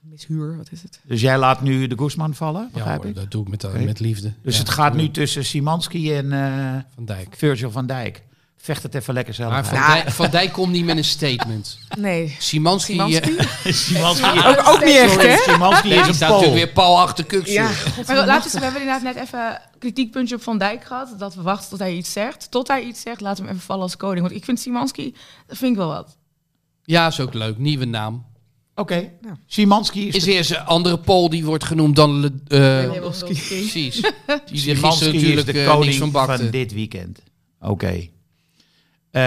[0.02, 1.00] mishuur, wat is het?
[1.04, 3.14] Dus jij laat nu de Guzman vallen, ja, begrijp hoor, ik?
[3.14, 4.32] dat doe ik met, met liefde.
[4.42, 7.34] Dus Ja, het gaat nu tussen Szymanski en eh, Van Dijk.
[7.36, 8.22] Virgil van Dijk.
[8.62, 9.66] Vecht het even lekker zelf Maar.
[9.66, 9.94] Van, Ja.
[9.94, 11.78] Dijk, Van Dijk komt niet met een statement.
[11.98, 12.36] Nee.
[12.38, 13.36] Simanski, Simanski?
[13.36, 15.36] eh, Szymanski, Ook, ook niet echt, hè?
[15.36, 17.52] Szymanski deze is een staat natuurlijk weer pal achter Kuksu.
[17.52, 17.70] Ja,
[18.06, 21.14] Maar laten we, we hebben inderdaad net even een kritiekpuntje op Van Dijk gehad.
[21.18, 22.50] Dat we wachten tot hij iets zegt.
[22.50, 24.20] Tot hij iets zegt, laten we hem even vallen als koning.
[24.20, 25.14] Want ik vind Simanski,
[25.46, 26.16] dat vind ik wel wat.
[26.84, 27.58] Ja, is ook leuk.
[27.58, 28.24] Nieuwe naam.
[28.74, 29.10] Oké.
[29.20, 29.36] Nou.
[29.46, 32.20] Szymanski is, Is er eens een andere Pool die wordt genoemd dan...
[32.20, 33.32] Le, eh, Lewandowski.
[33.48, 34.00] precies.
[34.46, 37.18] Die is natuurlijk de eh, koning van dit weekend.
[37.60, 38.08] Oké.
[39.12, 39.22] Eh,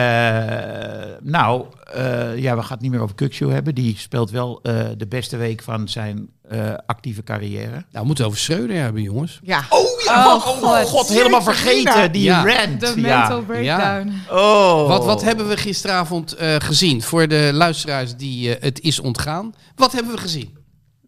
[1.21, 3.75] nou, eh, ja, we gaan het niet meer over Kukshoe hebben.
[3.75, 7.69] Die speelt wel eh, de beste week van zijn eh, actieve carrière.
[7.71, 9.39] Nou, we moeten het over Schreuder hebben, jongens.
[9.43, 9.63] Ja.
[9.69, 10.87] Oh ja, Oh, oh, God.
[10.89, 12.11] god, helemaal vergeten.
[12.11, 12.43] Die Ja.
[12.45, 12.79] rant.
[12.79, 13.19] De ja.
[13.19, 14.13] mental breakdown.
[14.29, 14.87] Oh.
[14.87, 17.01] Wat, wat hebben we gisteravond eh, gezien?
[17.01, 19.53] Voor de luisteraars die het is ontgaan.
[19.75, 20.57] Wat hebben we gezien?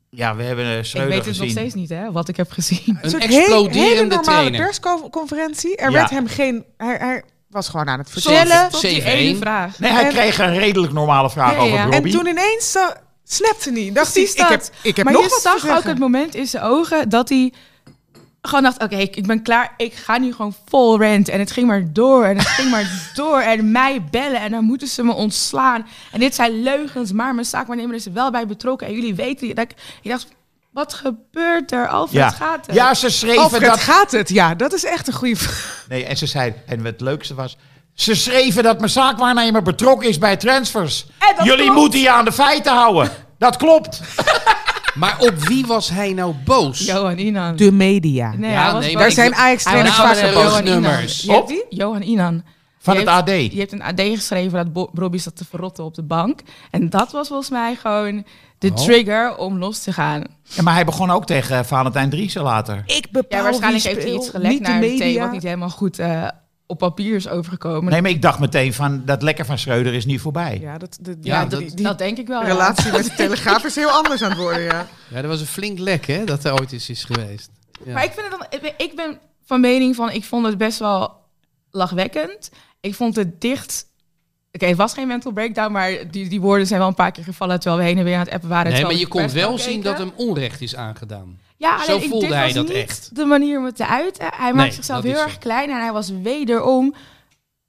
[0.09, 1.43] Ja, we hebben uh, Ik Schreuder weet het gezien.
[1.43, 2.81] nog steeds niet, hè, wat ik heb gezien.
[2.85, 4.59] Een Een soort hele- hele exploderende normale trainer.
[4.65, 5.75] persconferentie.
[5.75, 5.97] Er Ja.
[5.97, 6.65] werd hem geen...
[6.77, 8.69] Hij, hij was gewoon aan het vertellen.
[8.69, 9.05] tot die 7-1.
[9.05, 9.79] ene vraag.
[9.79, 11.83] Nee, hij En- kreeg een redelijk normale vraag Ja, over ja.
[11.83, 12.13] Robbie.
[12.13, 12.87] En toen ineens uh,
[13.23, 13.89] snapte hij.
[13.93, 14.71] Dacht hij, ik heb, dat.
[14.81, 17.53] ik heb maar nog je wat zag ook het moment in zijn ogen dat hij
[18.41, 19.73] gewoon dacht, oké, ik, ik ben klaar.
[19.77, 21.29] Ik ga nu gewoon vol rent.
[21.29, 23.39] En het ging maar door en het ging maar door.
[23.39, 25.87] En mij bellen en dan moeten ze me ontslaan.
[26.11, 28.87] En dit zijn leugens, maar mijn zaakwaarnemer is er wel bij betrokken.
[28.87, 30.27] En jullie weten, dat ik, ik dacht,
[30.77, 31.87] wat gebeurt er?
[31.87, 32.29] Alfred ja.
[32.29, 32.75] gaat het.
[32.75, 33.79] ja, ze schreven Alfred, dat...
[33.79, 34.29] gaat het?
[34.29, 35.85] Ja, dat is echt een goede vraag.
[35.89, 37.57] Nee, en ze zei, en het leukste was...
[37.93, 41.05] Ze schreven dat mijn zaakwaarnemer betrokken is bij transfers.
[41.19, 41.79] En dat Jullie klopt.
[41.79, 43.11] moeten je aan de feiten houden.
[43.37, 44.01] Dat klopt.
[44.95, 46.79] Maar op wie was hij nou boos?
[46.85, 47.55] Johan Inan.
[47.55, 48.33] De media.
[48.37, 50.19] Nee, Ja, nee, Daar zijn Ajax-trainers boos.
[50.19, 51.45] Johan Inan.
[51.47, 51.65] die?
[51.69, 52.43] Johan Inan.
[52.87, 53.53] Van Die het heeft- AD.
[53.53, 56.39] Je hebt een AD geschreven dat Robbie zat te verrotten op de bank.
[56.71, 58.25] En dat was volgens mij gewoon
[58.57, 58.75] de Oh.
[58.75, 60.23] trigger om los te gaan.
[60.43, 62.83] Ja, maar hij begon ook tegen Valentijn Driessen later.
[62.85, 64.99] Ik bepaal Ja, waarschijnlijk heeft hij iets gelekt niet de naar de media.
[65.05, 66.27] thee, wat niet helemaal goed eh,
[66.67, 67.91] op papier is overgekomen.
[67.91, 70.57] Nee, maar ik dacht meteen van, dat lekker van Schreuder is niet voorbij.
[70.61, 72.41] Ja, dat, de, Ja, ja, dat- die, die dat denk ik wel.
[72.41, 72.47] ja.
[72.47, 74.87] relatie met de Telegraaf is heel anders aan het worden, ja.
[75.13, 76.23] Ja, dat was een flink lek, hè?
[76.23, 77.49] Dat er ooit eens is geweest.
[77.85, 77.93] Ja.
[77.93, 80.57] Maar ik, vind het dan, ik ben- ik ben van mening van, ik vond het
[80.57, 81.15] best wel
[81.71, 82.49] lachwekkend.
[82.79, 83.85] Ik vond het dicht...
[84.51, 87.23] Oké, het was geen mental breakdown, maar die, die woorden zijn wel een paar keer
[87.23, 88.71] gevallen terwijl we heen en weer aan het appen waren.
[88.71, 91.39] Nee, maar je kon wel zien dat hem onrecht is aangedaan.
[91.57, 93.15] Ja, Zo alleen ik, voelde dit hij was dat niet echt.
[93.15, 94.25] de manier om het te uiten.
[94.33, 95.37] Hij Nee, maakt zichzelf heel erg zo.
[95.39, 96.95] klein en hij was wederom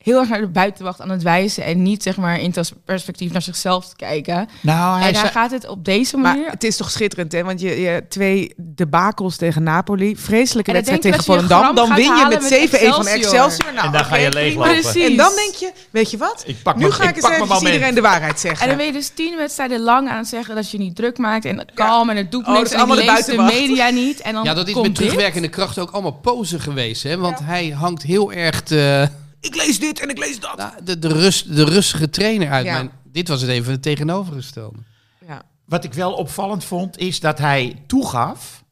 [0.09, 3.33] heel erg naar de buitenwacht aan het wijzen en niet zeg maar in het perspectief
[3.33, 4.49] naar zichzelf te kijken.
[4.61, 6.51] Nou, hij en zei- gaat het op deze Maar manier.
[6.51, 7.45] het is toch schitterend, hè?
[7.45, 11.75] Want je, je twee debakels tegen Napoli, vreselijke wedstrijd tegen Volendam.
[11.75, 13.73] Dan win je met halen 7-1 met van Excelsior.
[13.75, 14.71] Nou, En dan ga je leeglopen.
[14.71, 15.05] Precies.
[15.11, 16.43] En dan denk je, weet je wat?
[16.47, 18.61] Ik pak nu ga ik ik eens even iedereen de waarheid zeggen.
[18.63, 21.19] En dan ben je dus tien wedstrijden lang aan het zeggen dat je niet druk
[21.19, 24.21] maakt en kalm en het doet Oh, dat niks is en allemaal de media niet.
[24.21, 27.17] En dan Ja, dat is met terugwerkende kracht ook allemaal pose geweest, hè?
[27.19, 29.09] Want hij hangt heel erg te,
[29.41, 30.57] ik lees dit en ik lees dat.
[30.57, 32.65] nou, de, de, rust, de rustige trainer uit.
[32.65, 32.73] Ja.
[32.73, 34.79] Mijn, dit was het even het tegenovergestelde.
[35.27, 35.43] Ja.
[35.65, 38.65] Wat ik wel opvallend vond, is dat hij toegaf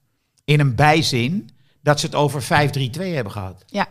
[0.45, 1.51] in een bijzin
[1.83, 2.47] dat ze het over 5-3-2
[2.93, 3.65] hebben gehad.
[3.67, 3.87] Ja.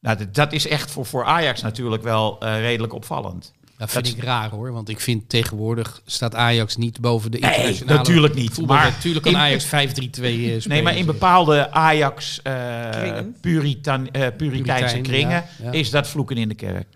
[0.00, 3.52] Nou, dat, dat is echt voor, voor Ajax natuurlijk wel eh, redelijk opvallend.
[3.82, 7.38] Dat vind Dat- ik raar hoor, want ik vind tegenwoordig staat Ajax niet boven de
[7.38, 8.76] Nee, internationale natuurlijk niet, voetbal.
[8.76, 10.60] maar natuurlijk kan in- Ajax 5-3-2 eh, spelen.
[10.68, 13.36] Nee, maar in bepaalde Ajax eh Kringen.
[13.40, 15.70] Puritan, eh, Puriteinse Puritein, kringen ja, ja.
[15.72, 16.86] is dat vloeken in de kerk.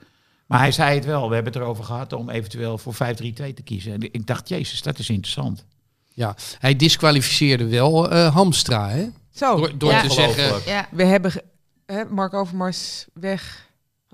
[0.46, 3.62] Maar hij zei het wel, we hebben het erover gehad om eventueel voor 5-3-2 te
[3.64, 3.92] kiezen.
[3.92, 5.64] En ik dacht, jezus, dat is interessant.
[6.12, 9.06] Ja, hij disqualificeerde wel eh, Hamstra, hè?
[9.34, 10.00] Zo, Door, door Ja.
[10.02, 10.60] te zeggen...
[10.90, 11.32] We hebben
[12.10, 13.65] Mark Overmars weg.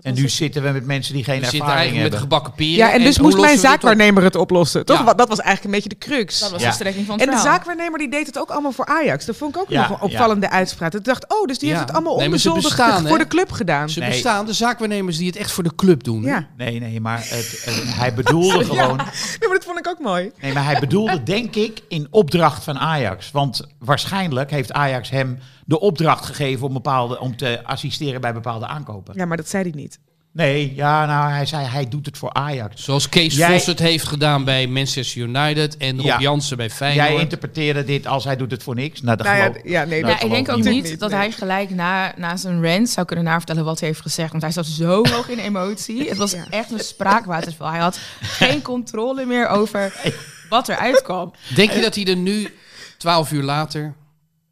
[0.03, 2.21] En nu zitten we met mensen die geen We ervaring eigenlijk met hebben.
[2.21, 2.77] gebakken peren.
[2.77, 4.85] Ja, en dus moest mijn zaakwaarnemer het oplossen.
[4.85, 5.05] Toch?
[5.05, 5.15] Ja.
[5.15, 6.41] Dat was eigenlijk een beetje de crux.
[6.41, 6.69] Dat was Ja.
[6.69, 9.25] de strekking van het En de zaakwaarnemer die deed het ook allemaal voor Ajax.
[9.25, 10.95] Dat vond ik ook Ja, nog een opvallende uitspraak.
[10.95, 11.75] Ik dacht, oh, dus die Ja.
[11.75, 13.91] heeft het allemaal Nee, onbezoldigd bestaan, voor de club gedaan.
[13.91, 14.09] Ze Nee.
[14.11, 16.21] bestaan, de zaakwaarnemers die het echt voor de club doen.
[16.57, 18.97] Nee, nee, maar het, het- hij bedoelde gewoon...
[18.97, 20.31] Nee, maar dat vond ik ook mooi.
[20.41, 23.31] Nee, maar hij bedoelde denk ik in opdracht van Ajax.
[23.31, 28.67] Want waarschijnlijk heeft Ajax hem de opdracht gegeven om, bepaalde, om te assisteren bij bepaalde
[28.67, 29.15] aankopen.
[29.17, 29.99] Ja, maar dat zei hij niet.
[30.35, 32.85] Nee, ja, nou, hij zei hij doet het voor Ajax.
[32.85, 36.19] Zoals Kees Jij- Vos het heeft gedaan bij Manchester United en Rob Ja.
[36.21, 37.21] Jansen bij Jij Feyenoord.
[37.23, 39.01] interpreteerde dit als hij doet het voor niks.
[39.01, 41.31] Nou, dat Nou ja, geloof- ja, nee, dat Ja, ik denk ook niet, dat hij
[41.33, 44.31] gelijk na, na zijn rant zou kunnen navertellen wat hij heeft gezegd.
[44.31, 46.09] Want hij zat zo hoog in emotie.
[46.09, 46.45] Het was Ja.
[46.51, 47.71] echt een spraakwaterval.
[47.73, 49.93] Hij had geen controle meer over
[50.49, 51.33] wat er uitkwam.
[51.55, 52.55] Denk je dat hij er nu,
[52.99, 53.95] twaalf uur later,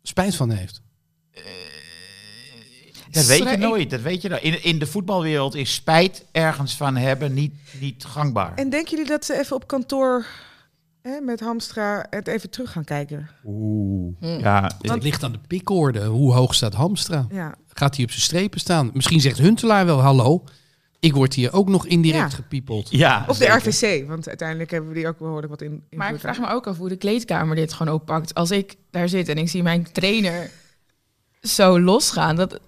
[0.02, 0.79] spijt van heeft?
[3.10, 3.90] Dat weet je nooit.
[3.90, 4.40] Dat weet je nou.
[4.42, 8.54] in, in de voetbalwereld is spijt ergens van hebben niet, niet gangbaar.
[8.54, 10.26] En denken jullie dat ze even op kantoor
[11.02, 13.28] hè, met Hamstra het even terug gaan kijken?
[13.44, 14.14] Oeh.
[14.20, 16.04] Ja, Het ligt aan de pikorde.
[16.04, 17.26] Hoe hoog staat Hamstra?
[17.30, 17.54] Ja.
[17.68, 18.90] Gaat hij op zijn strepen staan?
[18.94, 20.44] Misschien zegt Huntelaar wel hallo.
[21.00, 22.36] Ik word hier ook nog indirect Ja.
[22.36, 22.90] gepiepeld.
[22.90, 23.56] ja Of de zeker.
[24.02, 25.82] RVC, want uiteindelijk hebben we die ook behoorlijk wat in.
[25.90, 28.34] Maar ik vraag me ook af hoe de kleedkamer dit gewoon oppakt.
[28.34, 30.50] Als ik daar zit en ik zie mijn trainer
[31.42, 32.36] zo losgaan.
[32.36, 32.60] Dat,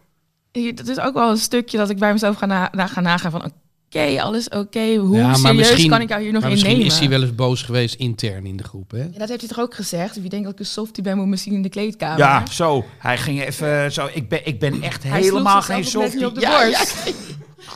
[0.75, 3.31] dat is ook wel een stukje dat ik bij mezelf ga, na, na- ga nagaan
[3.31, 3.53] van...
[3.95, 4.95] Oké, alles oké.
[4.95, 6.93] Hoe Ja, maar serieus misschien- kan ik jou hier nog maar in misschien nemen?
[6.93, 8.91] is hij wel eens boos geweest intern in de groep.
[8.91, 8.99] Hè?
[8.99, 10.21] Ja, dat heeft hij toch ook gezegd?
[10.21, 12.19] Wie denkt dat ik een softie ben, moet zien in de kleedkamer.
[12.19, 12.85] Ja, zo.
[12.99, 14.09] Hij ging even zo.
[14.13, 16.27] Ik ben, ik ben echt Hij helemaal geen softie.
[16.27, 17.03] op de Ja, borst.
[17.05, 17.13] ja.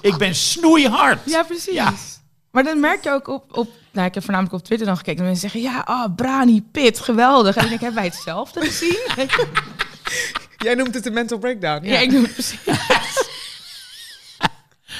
[0.01, 1.19] ik ben snoeihard.
[1.25, 1.75] Ja, precies.
[1.75, 1.93] Ja.
[2.51, 3.69] Maar dan merk je ook op, op...
[3.93, 5.19] Nou, ik heb voornamelijk op Twitter dan gekeken.
[5.19, 7.57] Dat mensen zeggen, ja, ah, Brani, Pit, geweldig.
[7.57, 8.99] En ik denk, hebben wij hetzelfde gezien?
[10.57, 11.87] Jij noemt het een mental breakdown.
[11.87, 11.99] ja.
[11.99, 12.59] ik doe het precies.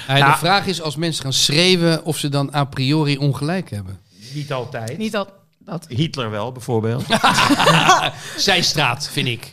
[0.09, 4.01] Nou- de vraag is als mensen gaan schreeuwen of ze dan a priori ongelijk hebben.
[4.35, 4.99] Niet altijd.
[4.99, 5.33] Niet dat...
[5.59, 5.87] dat.
[5.89, 7.05] Hitler wel, bijvoorbeeld.
[8.37, 9.53] Zijstraat, vind ik.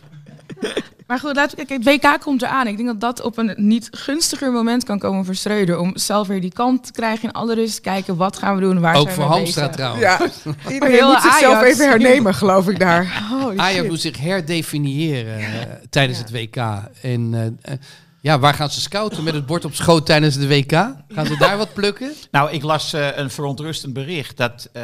[1.07, 1.91] Maar goed, laten we kijken.
[1.91, 2.67] Het WK komt eraan.
[2.67, 5.79] Ik denk dat dat op een niet gunstiger moment kan komen voor Schreuder.
[5.79, 7.81] Om zelf weer die kant te krijgen in alle rust.
[7.81, 8.79] Kijken, wat gaan we doen?
[8.79, 9.75] Waar Ook zijn voor we Hamstra bezig?
[9.75, 10.03] trouwens.
[10.03, 10.19] Ja,
[10.73, 11.71] iedereen moet zichzelf Ajax.
[11.71, 13.23] even hernemen, geloof ik daar.
[13.55, 15.45] Ajax moet zich herdefiniëren eh,
[15.89, 16.55] tijdens het WK.
[17.01, 17.29] En
[17.61, 17.79] eh, eh,
[18.23, 19.23] ja, waar gaan ze scouten?
[19.23, 20.71] Met het bord op schoot tijdens de WK?
[21.07, 22.11] Gaan ze daar wat plukken?
[22.31, 24.83] nou, ik las eh, een verontrustend bericht dat eh,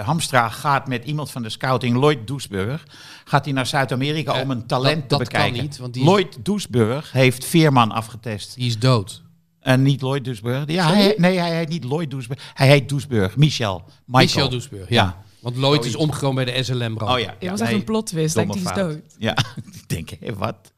[0.00, 2.86] Hamstra gaat met iemand van de scouting, Lloyd Doesburg,
[3.24, 5.62] gaat hij naar Zuid-Amerika om een talent dat- te dat kan bekijken.
[5.62, 8.54] niet, want die is- Lloyd Doesburg heeft Veerman afgetest.
[8.54, 9.22] Die is dood.
[9.60, 10.62] En niet Lloyd Doesburg.
[10.66, 12.50] Ja, hij, nee, hij heet niet Lloyd Doesburg.
[12.54, 13.36] Hij heet Doesburg.
[13.36, 13.84] Michel.
[14.04, 14.24] Michael.
[14.24, 15.22] Michel Doesburg, ja.
[15.40, 17.12] Want Lloyd is omgekomen bij de SLM-brand.
[17.12, 17.34] Oh ja.
[17.40, 18.34] Ja, was echt een plot twist.
[18.34, 18.98] Lijkt die is dood.
[19.18, 19.36] Ja,
[19.72, 20.72] ik denk, hé, wat?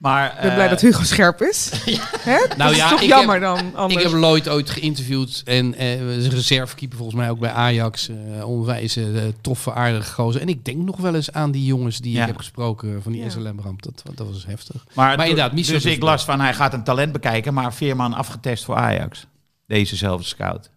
[0.00, 1.70] Maar, Ik ben blij eh, dat Hugo scherp is.
[2.20, 2.36] Hè?
[2.56, 4.02] Nou dat ja, is toch ik jammer heb- dan anders.
[4.04, 8.08] Ik heb Lloyd ooit geïnterviewd en eh is een reservekeeper volgens mij ook bij Ajax.
[8.08, 9.04] eh onwijs eh,
[9.40, 10.40] toffe, aardige gozer.
[10.40, 12.20] En ik denk nog wel eens aan die jongens die Ja.
[12.20, 13.30] ik heb gesproken van die Ja.
[13.30, 13.82] SLM-ramp.
[13.82, 14.84] Dat, dat was heftig.
[14.94, 18.14] Maar, Maar inderdaad, Michel dus ik las van hij gaat een talent bekijken, maar Veerman
[18.14, 19.26] afgetest voor Ajax.
[19.66, 20.70] Dezezelfde scout.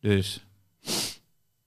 [0.00, 0.44] Dus,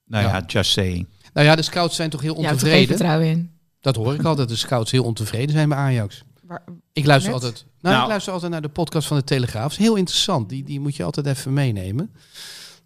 [0.06, 0.42] nou ja, Ja.
[0.46, 1.06] just saying.
[1.32, 2.96] Nou ja, de scouts zijn toch heel Ja, ik heb er geen ontevreden.
[2.96, 3.50] vertrouwen in.
[3.80, 6.22] dat hoor ik altijd, de scouts heel ontevreden zijn bij Ajax.
[6.48, 7.42] Waar- Ik luister Met?
[7.42, 7.64] altijd.
[7.80, 8.02] Nou, Nou.
[8.02, 9.70] ik luister altijd naar de podcast van de Telegraaf.
[9.72, 10.48] is heel interessant.
[10.48, 12.12] Die, die moet je altijd even meenemen.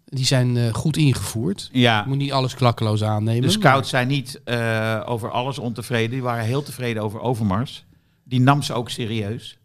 [0.05, 1.69] Die zijn eh, goed ingevoerd.
[1.71, 3.41] Je Ja, moet niet alles klakkeloos aannemen.
[3.41, 6.09] de scouts zijn niet eh, over alles ontevreden.
[6.09, 7.85] Die waren heel tevreden over Overmars.
[8.23, 9.57] Die nam ze ook serieus.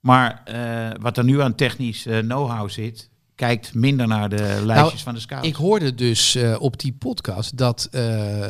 [0.00, 5.14] Maar eh, wat er nu aan technisch know-how zit, kijkt minder naar de lijstjes van
[5.14, 5.48] de scouts.
[5.48, 8.44] Ik hoorde dus eh, op die podcast dat eh,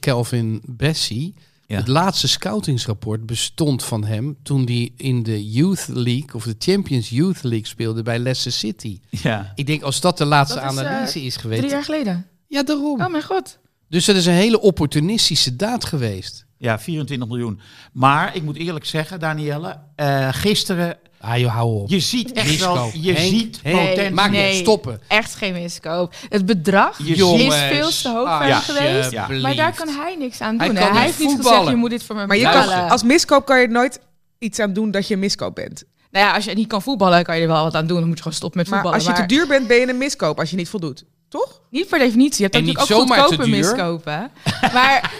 [0.00, 1.34] Kelvin Bessie
[1.72, 1.78] Ja.
[1.78, 7.08] het laatste scoutingsrapport bestond van hem toen hij in de Youth League of de Champions
[7.10, 9.00] Youth League speelde bij Leicester City.
[9.10, 9.52] ja.
[9.54, 11.60] Ik denk als dat de laatste Dat is, eh, analyse is geweest.
[11.60, 12.26] Drie jaar geleden.
[12.46, 13.00] Ja, daarom.
[13.00, 13.58] Oh mijn god.
[13.88, 16.46] Dus dat is een hele opportunistische daad geweest.
[16.56, 17.60] ja, 24 miljoen.
[17.92, 21.88] Maar ik moet eerlijk zeggen, Danielle, eh, gisteren, Ah, joh, hou op.
[21.90, 23.02] je ziet echt wel, Miskoop.
[23.02, 24.10] je Henk, ziet potentie.
[24.10, 24.52] maak Nee.
[24.52, 25.00] niet, stoppen.
[25.08, 26.14] Echt geen miskoop.
[26.28, 29.10] Het bedrag Je is veel te hoog ah, geweest.
[29.10, 29.28] Ja.
[29.42, 30.76] Maar daar kan hij niks aan Hij doen.
[30.76, 31.50] niet Hij heeft niet voetballen.
[31.56, 32.76] gezegd, je moet dit voor me Maar je betalen.
[32.78, 34.00] kan, als miskoop kan je er nooit
[34.38, 35.84] iets aan doen dat je miskoop bent.
[36.10, 37.96] Nou ja, als je niet kan voetballen, kan je er wel wat aan doen.
[37.98, 39.06] Dan moet je gewoon stoppen met Maar voetballen.
[39.06, 41.04] als je te duur bent, ben je een miskoop als je niet voldoet.
[41.28, 41.60] Toch?
[41.70, 42.36] Niet per definitie.
[42.36, 44.30] Je hebt En natuurlijk niet ook goedkope miskopen.
[44.74, 45.10] Maar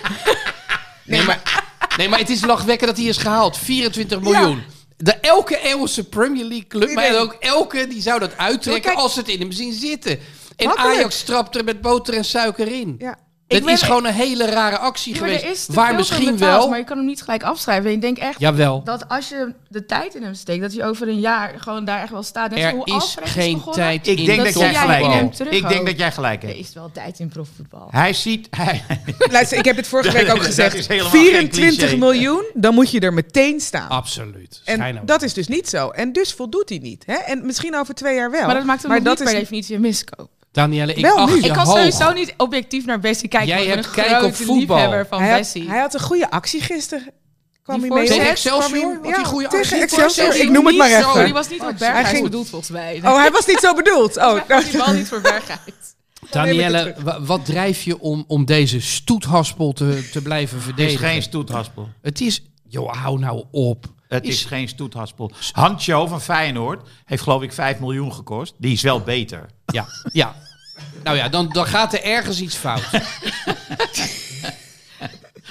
[1.04, 1.42] Nee, maar,
[1.96, 3.58] nee, maar het is lachwekkend dat hij is gehaald.
[3.58, 4.62] 24 miljoen.
[5.02, 8.98] De elke Engelse Premier League club, Nee, maar ook elke, die zou dat uittrekken kijk-
[8.98, 10.18] als ze het in hem zien zitten.
[10.56, 10.96] En Makkelijk.
[10.96, 12.94] Ajax trapt er met boter en suiker in.
[12.98, 13.18] Ja.
[13.52, 15.44] Het ben- is gewoon een hele rare actie Ja, maar geweest.
[15.44, 16.68] er is te waar veel misschien voor betaald, wel.
[16.68, 17.86] Maar je kan hem niet gelijk afschrijven.
[17.86, 18.82] En ik denk echt Jawel.
[18.84, 22.02] dat als je de tijd in hem steekt, dat hij over een jaar gewoon daar
[22.02, 22.50] echt wel staat.
[22.50, 23.74] Net Er hoe is geen begonnen.
[23.82, 25.52] tijd Ik in denk dat jij gelijk hebt.
[25.52, 26.60] Ik denk dat jij gelijk Er hebt.
[26.60, 27.88] is wel tijd in profvoetbal.
[27.90, 28.48] Hij ziet...
[28.50, 28.82] Hij,
[29.30, 30.74] Luister, ik heb het vorige week ook gezegd.
[30.76, 31.96] is helemaal geen 24 cliché.
[31.96, 33.88] miljoen, dan moet je er meteen staan.
[33.88, 34.60] Absoluut.
[34.64, 35.88] En dat is dus niet zo.
[35.88, 37.02] En dus voldoet hij niet.
[37.06, 37.14] Hè?
[37.14, 38.46] En misschien over twee jaar wel.
[38.46, 40.30] Maar dat maakt hem maar nog dat niet per is definitie een miskoop.
[40.52, 41.40] Danielle, ik Wel acht nu.
[41.40, 41.76] je Ik kan hoog.
[41.76, 43.48] sowieso niet objectief naar Bessie kijken.
[43.48, 44.76] Jij want ik ben hebt een kijk op grote voetbal.
[44.76, 45.68] liefhebber van hij, had, Bessie.
[45.68, 47.10] hij had een goede actie gisteren.
[47.62, 48.14] Kwam Die hij mee op.
[48.16, 48.80] Tegen Excelsior?
[49.02, 49.80] Hij- Had hij goede tegen actie?
[50.02, 50.36] Excelsior.
[50.36, 51.24] Ik noem het maar Niet zo, even.
[51.24, 53.00] Die was niet Hij Berghuis ging- bedoeld volgens mij.
[53.04, 54.16] Oh, hij was niet zo bedoeld.
[54.16, 54.34] Oh,
[54.70, 55.60] die bal niet voor Berghuis.
[56.30, 61.08] Danielle, wa- wat drijf je om, om deze stoethaspel te, te blijven Het is verdedigen?
[61.08, 61.88] geen stoethaspel.
[62.02, 62.42] Het is...
[62.68, 63.86] Joh, hou nou op.
[64.12, 65.30] Het is, geen stoethaspel.
[65.52, 68.54] Hancho van Feyenoord heeft geloof ik 5 miljoen gekost.
[68.58, 69.46] Die is wel beter.
[69.66, 70.34] Ja, ja.
[71.04, 72.90] Nou ja, dan, dan gaat er ergens iets fout.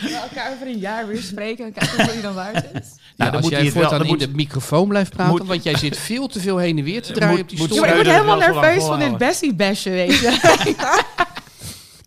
[0.01, 2.87] We elkaar over een jaar weer spreken en kijken hoe die dan waard is.
[3.15, 5.11] Ja, dan als moet jij hij het wel- voortaan dan in moet- de microfoon blijft
[5.11, 7.49] praten, moet- want jij zit veel te veel heen en weer te draaien Moet- op
[7.49, 7.73] die stoel.
[7.75, 9.17] Ja, maar ik word helemaal nerveus van dit volhouden.
[9.17, 11.03] Bessie-basje, weet je.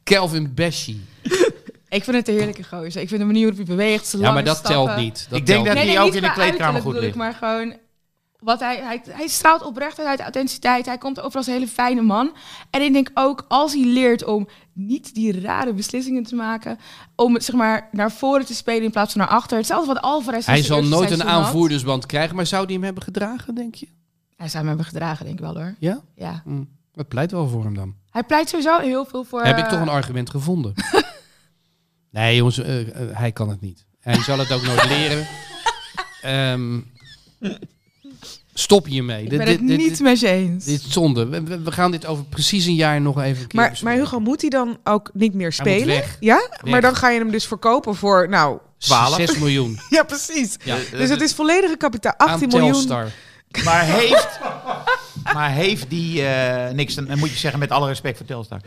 [0.05, 1.05] Kelvin Bessie.
[1.95, 3.01] Ik vind het een heerlijke gozer.
[3.01, 4.85] Ik vind de manier waarop hij beweegt, zijn Ja, maar dat stappen.
[4.85, 5.27] telt niet.
[5.29, 7.17] Dat Ik denk dat hij ook in de kleedkamer goed bedoel ik, ligt.
[7.17, 7.77] Maar gewoon,
[8.39, 10.87] wat hij, hij, hij straalt oprechtheid uit, authenticiteit.
[10.87, 12.35] Hij komt over als een hele fijne man.
[12.71, 16.79] En ik denk ook, als hij leert om niet die rare beslissingen te maken,
[17.17, 19.57] om zeg maar naar voren te spelen in plaats van naar achter.
[19.57, 21.29] Hetzelfde wat Alvarez Hij zal nooit een had.
[21.29, 23.89] aanvoerdersband krijgen, maar zou die hem hebben gedragen, denk je?
[24.37, 25.75] Hij zou hem hebben gedragen, denk ik wel hoor.
[25.79, 26.01] Ja?
[26.15, 26.43] Ja.
[26.45, 26.63] Hm.
[26.93, 27.95] Dat pleit wel voor hem dan.
[28.11, 29.43] Hij pleit sowieso heel veel voor...
[29.43, 30.75] Heb ik toch eh, een argument gevonden?
[32.15, 33.85] nee, jongens, eh, eh, hij kan het niet.
[34.01, 35.27] Hij zal het ook nooit leren.
[36.23, 36.81] Ehm,
[38.55, 39.23] stop hiermee.
[39.23, 40.65] Ik ben dit, het dit- niet dit- met je eens.
[40.65, 41.29] dit is zonde.
[41.63, 44.01] We, gaan dit over precies een jaar nog even Maar, maar bespreken.
[44.01, 45.87] Hugo, moet hij dan ook niet meer spelen?
[45.87, 46.17] weg.
[46.21, 46.37] Ja?
[46.51, 46.71] Weg.
[46.73, 48.59] Maar dan ga je hem dus verkopen voor, nou...
[48.79, 49.15] 12.
[49.15, 49.79] 6 miljoen.
[49.91, 50.57] Ja, precies.
[50.65, 50.77] Ja.
[50.91, 52.15] Dus het is volledige kapitaal.
[52.17, 52.73] 18 Aan miljoen.
[52.73, 53.11] Telstar.
[53.65, 54.29] Maar heeft,
[55.33, 58.61] maar heeft die, eh, niks, dan moet je zeggen met alle respect voor Telstar.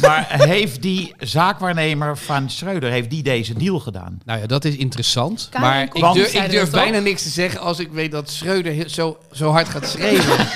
[0.00, 4.20] Maar heeft die zaakwaarnemer van Schreuder, heeft die deze deal gedaan?
[4.24, 5.48] Nou ja, dat is interessant.
[5.50, 6.80] Karin maar ik durf, ik durf toch?
[6.80, 10.46] bijna niks te zeggen als ik weet dat Schreuder zo, zo hard gaat schreeuwen.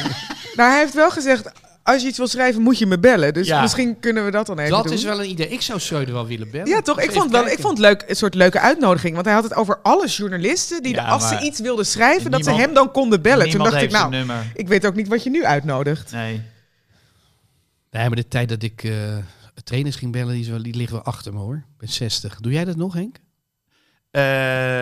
[0.57, 1.53] Nou, hij heeft wel gezegd,
[1.85, 3.35] als je iets wil schrijven, moet je me bellen.
[3.35, 3.61] Dus Ja.
[3.61, 4.93] misschien kunnen we dat dan even dat doen.
[4.93, 5.49] is wel een idee.
[5.49, 6.69] Ik zou Schreuder wel willen bellen.
[6.69, 7.01] Ja, toch?
[7.01, 9.15] Ik vond, wel, ik vond het leuk, een soort leuke uitnodiging.
[9.15, 12.31] Want hij had het over alle journalisten die, Ja, de, als ze iets wilden schrijven,
[12.31, 13.51] dat ze hem dan konden bellen.
[13.51, 16.13] Toen dacht ik, heeft nou, ik weet ook niet wat je nu uitnodigt.
[16.13, 16.41] Nee.
[17.91, 18.93] Nee, maar de tijd dat ik eh,
[19.65, 21.55] trainers ging bellen, die, is wel, die liggen wel achter me hoor.
[21.57, 22.41] Ik ben 60.
[22.41, 23.17] Doe jij dat nog, Henk?
[24.11, 24.21] Eh,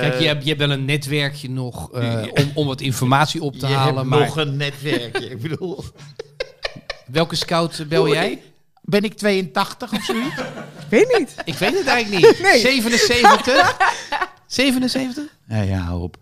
[0.00, 3.54] Kijk, je hebt, je hebt wel een netwerkje nog eh, om, om wat informatie op
[3.56, 3.96] te je halen.
[3.96, 5.30] hebt Maar nog een netwerkje.
[5.30, 5.84] ik bedoel,
[7.12, 8.42] welke scout eh, bel jij?
[8.82, 10.36] ben ik 82 of zoiets?
[10.38, 11.34] Ik weet niet.
[11.44, 12.40] Ik weet het eigenlijk niet.
[12.50, 12.58] Nee.
[12.60, 13.76] 77?
[14.46, 15.24] 77?
[15.46, 16.16] Nee, ja, hou op.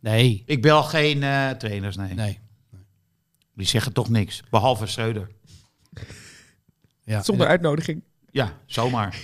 [0.00, 0.42] Nee.
[0.46, 2.14] Ik bel geen eh, trainers, nee.
[2.14, 2.38] Nee.
[3.54, 5.28] Die zeggen toch niks, behalve Schreuder.
[7.04, 7.22] Ja.
[7.22, 8.02] Zonder uitnodiging.
[8.30, 9.16] Ja, zomaar.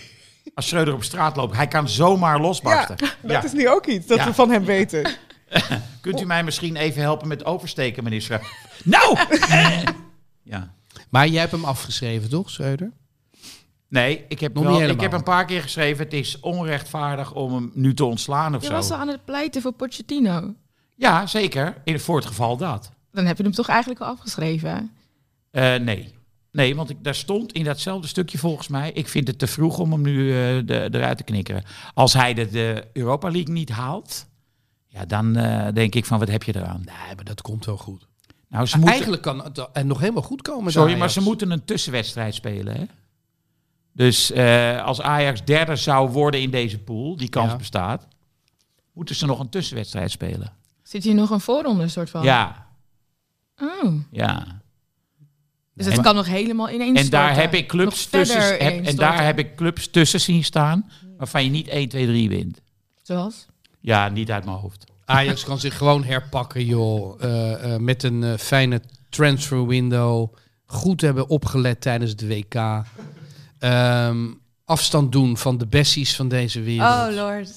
[0.55, 2.97] Als Schreuder op straat loopt, hij kan zomaar losbarsten.
[2.97, 3.45] Dat Ja.
[3.45, 4.25] is nu ook iets dat Ja.
[4.25, 5.11] we van hem weten.
[6.01, 8.49] Kunt u mij misschien even helpen met oversteken, meneer Schreuder?
[8.85, 9.19] Nou!
[10.45, 10.75] Ja.
[11.11, 12.93] Maar jij hebt hem afgeschreven, toch, Schreuder?
[13.89, 16.05] Nee, ik heb, Nog wel, niet ik heb een paar keer geschreven...
[16.05, 18.73] het is onrechtvaardig om hem nu te ontslaan of Je zo.
[18.73, 20.55] was al aan het pleiten voor Pochettino.
[20.97, 21.81] Ja, zeker.
[21.85, 22.91] In, voor het geval dat.
[23.13, 24.91] Dan heb je hem toch eigenlijk al afgeschreven?
[25.51, 26.13] Eh, nee.
[26.53, 28.93] Nee, want ik, daar stond in datzelfde stukje volgens mij...
[28.93, 31.65] ik vind het te vroeg om hem nu eh, de, eruit te knikkeren.
[31.95, 34.27] Als hij de, de Europa League niet haalt...
[34.87, 36.83] ja, dan eh, denk ik van wat heb je eraan?
[36.85, 38.07] Nee, maar dat komt wel goed.
[38.55, 40.73] Nou, ze moeten, Eigenlijk kan het en nog helemaal goed komen.
[40.73, 42.85] sorry, maar ze moeten een tussenwedstrijd spelen, hè?
[43.93, 47.57] Dus eh, als Ajax derde zou worden in deze pool, die kans Ja.
[47.57, 48.09] bestaat...
[48.93, 50.53] moeten ze nog een tussenwedstrijd spelen.
[50.83, 52.23] Zit hier nog een voorronde soort van?
[52.23, 52.67] Ja,
[53.61, 53.95] Oh.
[54.11, 54.47] ja.
[55.75, 58.97] Dus het En- kan nog helemaal ineens En daar heb ik clubs tussen, heb, en
[58.97, 62.61] daar heb ik clubs tussen zien staan waarvan je niet 1, 2, 3 wint.
[63.03, 63.47] Zoals?
[63.81, 64.85] Ja, niet uit mijn hoofd.
[65.05, 67.23] Ajax kan zich gewoon herpakken, joh.
[67.23, 70.35] Eh, eh, met een eh, fijne transfer window.
[70.67, 72.85] Goed hebben opgelet tijdens het WK.
[73.59, 74.27] Ehm,
[74.65, 77.09] afstand doen van de bessies van deze wereld.
[77.09, 77.49] Oh lord.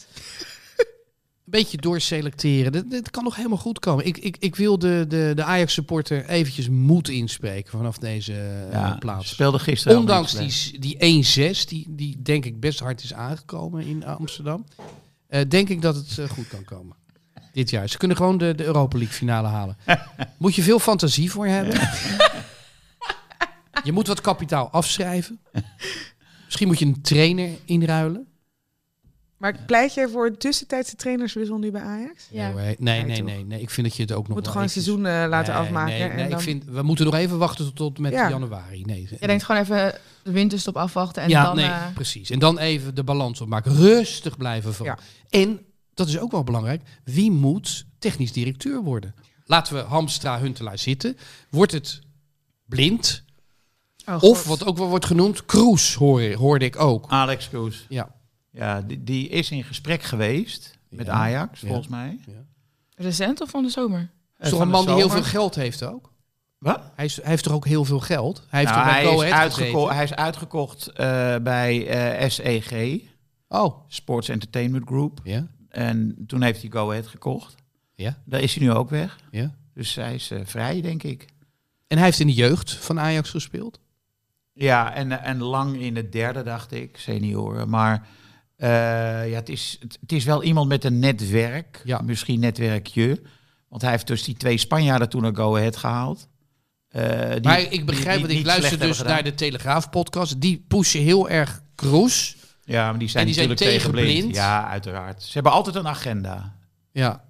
[1.48, 2.72] Een beetje doorselecteren.
[2.72, 4.06] Dit, dit kan nog helemaal goed komen.
[4.06, 9.30] Ik, ik, ik wil de, de, de Ajax-supporter eventjes moed inspreken vanaf deze Ja, plaats.
[9.30, 9.98] speelde gisteren.
[9.98, 14.66] Ondanks die, die 1-6, die, die denk ik best hard is aangekomen in Amsterdam,
[15.28, 16.96] eh, denk ik dat het goed kan komen.
[17.58, 17.90] Dit jaar.
[17.90, 19.78] Ze kunnen gewoon de, de Europa League finale halen.
[20.38, 21.74] moet je veel fantasie voor hebben.
[23.84, 25.40] je moet wat kapitaal afschrijven.
[26.46, 28.28] Misschien moet je een trainer inruilen.
[29.38, 32.28] Maar pleit jij voor een tussentijdse trainerswissel nu bij Ajax?
[32.32, 32.54] Ja.
[32.54, 33.62] Nee, nee, nee, nee, nee.
[33.62, 35.64] Ik vind dat je het ook nog Moet wel gewoon een seizoen eh, laten Nee,
[35.64, 35.94] afmaken.
[35.94, 36.40] Nee, nee, en dan...
[36.40, 38.30] ik vind, we moeten nog even wachten tot, tot met Ja.
[38.30, 38.82] januari.
[38.82, 39.94] Nee, Je denkt gewoon even
[40.24, 41.56] de winterstop afwachten en ja, dan...
[41.56, 42.30] nee, eh, precies.
[42.30, 43.76] En dan even de balans opmaken.
[43.76, 44.86] Rustig blijven van.
[44.86, 44.98] Ja.
[45.30, 45.60] En,
[45.98, 49.16] dat is ook wel belangrijk, wie moet technisch directeur worden?
[49.46, 51.18] Laten we Hamstra Huntelaar zitten.
[51.50, 52.02] Wordt het
[52.66, 53.24] blind?
[54.06, 57.06] oh Of wat ook wel wordt genoemd, Kroes hoor, hoorde ik ook.
[57.10, 57.86] Alex Kroes.
[57.90, 58.16] Ja.
[58.52, 61.12] Ja, die, die is in gesprek geweest met Ja.
[61.12, 61.68] Ajax, Ja.
[61.68, 62.20] volgens mij.
[62.96, 64.12] Recent of van de zomer?
[64.40, 66.12] Is toch van een man die heel veel geld heeft ook?
[66.58, 66.82] Wat?
[66.96, 68.46] Hij, is, hij heeft toch ook heel veel geld?
[68.50, 73.00] Hij heeft Nou, toch hij, is uitgeko- hij is uitgekocht eh, bij eh, SEG,
[73.48, 75.20] Oh, Sports Entertainment Group.
[75.24, 77.56] ja, En toen heeft hij Go Ahead gekocht.
[77.96, 79.20] ja, Daar is hij nu ook weg.
[79.32, 79.56] ja.
[79.74, 81.26] Dus hij is eh, vrij, denk ik.
[81.88, 83.80] En hij heeft in de jeugd van Ajax gespeeld?
[84.54, 87.70] Ja, en, en lang in het derde, dacht ik, senioren.
[87.70, 88.08] Maar
[88.56, 88.70] eh,
[89.30, 91.82] ja, het, is, het, het is wel iemand met een netwerk.
[91.84, 92.02] Ja.
[92.02, 93.22] Misschien netwerkje.
[93.68, 96.28] Want hij heeft dus die twee Spanjaarden toen naar Go Ahead gehaald.
[96.88, 100.42] Eh, die- maar ik begrijp, want ik luister dus naar de Telegraaf-podcast.
[100.42, 102.36] Die pushen heel erg Kroes.
[102.68, 104.20] Ja, maar die zijn En die zijn natuurlijk tegen tegen blind.
[104.20, 104.36] blind.
[104.36, 105.24] Ja, uiteraard.
[105.24, 106.56] Ze hebben altijd een agenda.
[106.92, 107.26] Ja.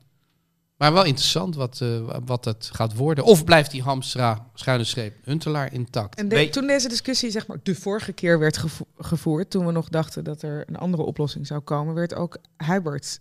[0.78, 3.24] Maar wel interessant wat, eh, wat het gaat worden.
[3.24, 6.16] Of blijft die Hamstra, schuine streep, Huntelaar intact?
[6.20, 9.72] En de- toen deze discussie zeg maar de vorige keer werd gevo- gevoerd, toen we
[9.72, 13.20] nog dachten dat er een andere oplossing zou komen, werd ook Huibert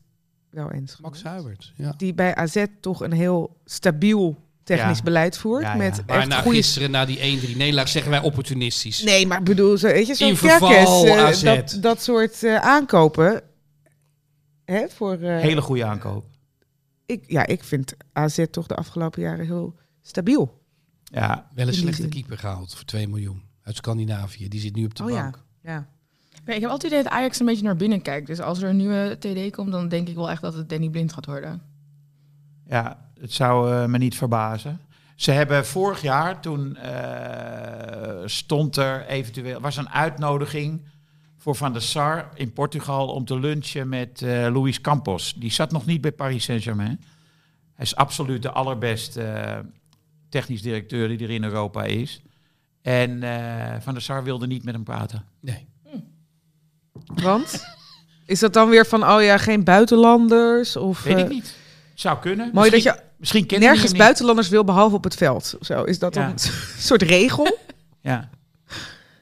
[0.50, 0.96] wel eens.
[1.00, 1.22] Max.
[1.22, 1.94] Huibert, ja.
[1.96, 4.36] Die bij AZ toch een heel stabiel
[4.66, 5.02] technisch Ja.
[5.04, 5.62] beleid voert.
[5.62, 5.76] Ja, ja.
[5.76, 6.56] Met Maar echt na goede...
[6.56, 7.18] gisteren, na die
[7.52, 9.02] 1-3 nederlaag, zeggen wij opportunistisch.
[9.02, 11.42] Nee, maar bedoel, zo, weet je, zo'n In verval, Kerkers, eh, AZ.
[11.42, 13.42] dat, dat soort eh, aankopen.
[14.64, 16.24] Hè, voor, eh, Hele goede aankoop.
[17.06, 20.60] ik, ja, ik vind AZ toch de afgelopen jaren heel stabiel.
[21.04, 23.42] Ja, Wel een slechte keeper gehaald voor 2 miljoen.
[23.62, 24.48] Uit Scandinavië.
[24.48, 25.22] Die zit nu op de Oh ja.
[25.22, 25.44] bank.
[25.62, 25.86] Ja.
[26.44, 28.26] Ja, ik heb altijd het idee dat Ajax een beetje naar binnen kijkt.
[28.26, 30.88] Dus als er een nieuwe TD komt, dan denk ik wel echt dat het Danny
[30.88, 31.62] Blind gaat worden.
[32.68, 34.80] Ja, het zou eh, me niet verbazen.
[35.14, 40.80] Ze hebben vorig jaar, toen eh, stond er eventueel, was een uitnodiging
[41.36, 45.34] voor Van der Sar in Portugal om te lunchen met eh Luis Campos.
[45.34, 47.00] Die zat nog niet bij Paris Saint-Germain.
[47.74, 49.64] Hij is absoluut de allerbeste
[50.28, 52.22] technisch directeur die er in Europa is.
[52.82, 55.24] En eh, Van der Sar wilde niet met hem praten.
[55.40, 55.66] Nee.
[57.14, 57.64] Want?
[58.26, 60.76] Is dat dan weer van, oh ja, geen buitenlanders?
[60.76, 61.56] Of, Weet ik niet.
[61.94, 62.50] Zou kunnen.
[62.52, 65.56] Mooi misschien, dat je misschien kennen nergens buitenlanders wil behalve op het veld.
[65.60, 66.30] of Zo, is dat dan Ja.
[66.30, 66.38] een
[66.88, 67.58] soort regel?
[68.00, 68.28] Ja.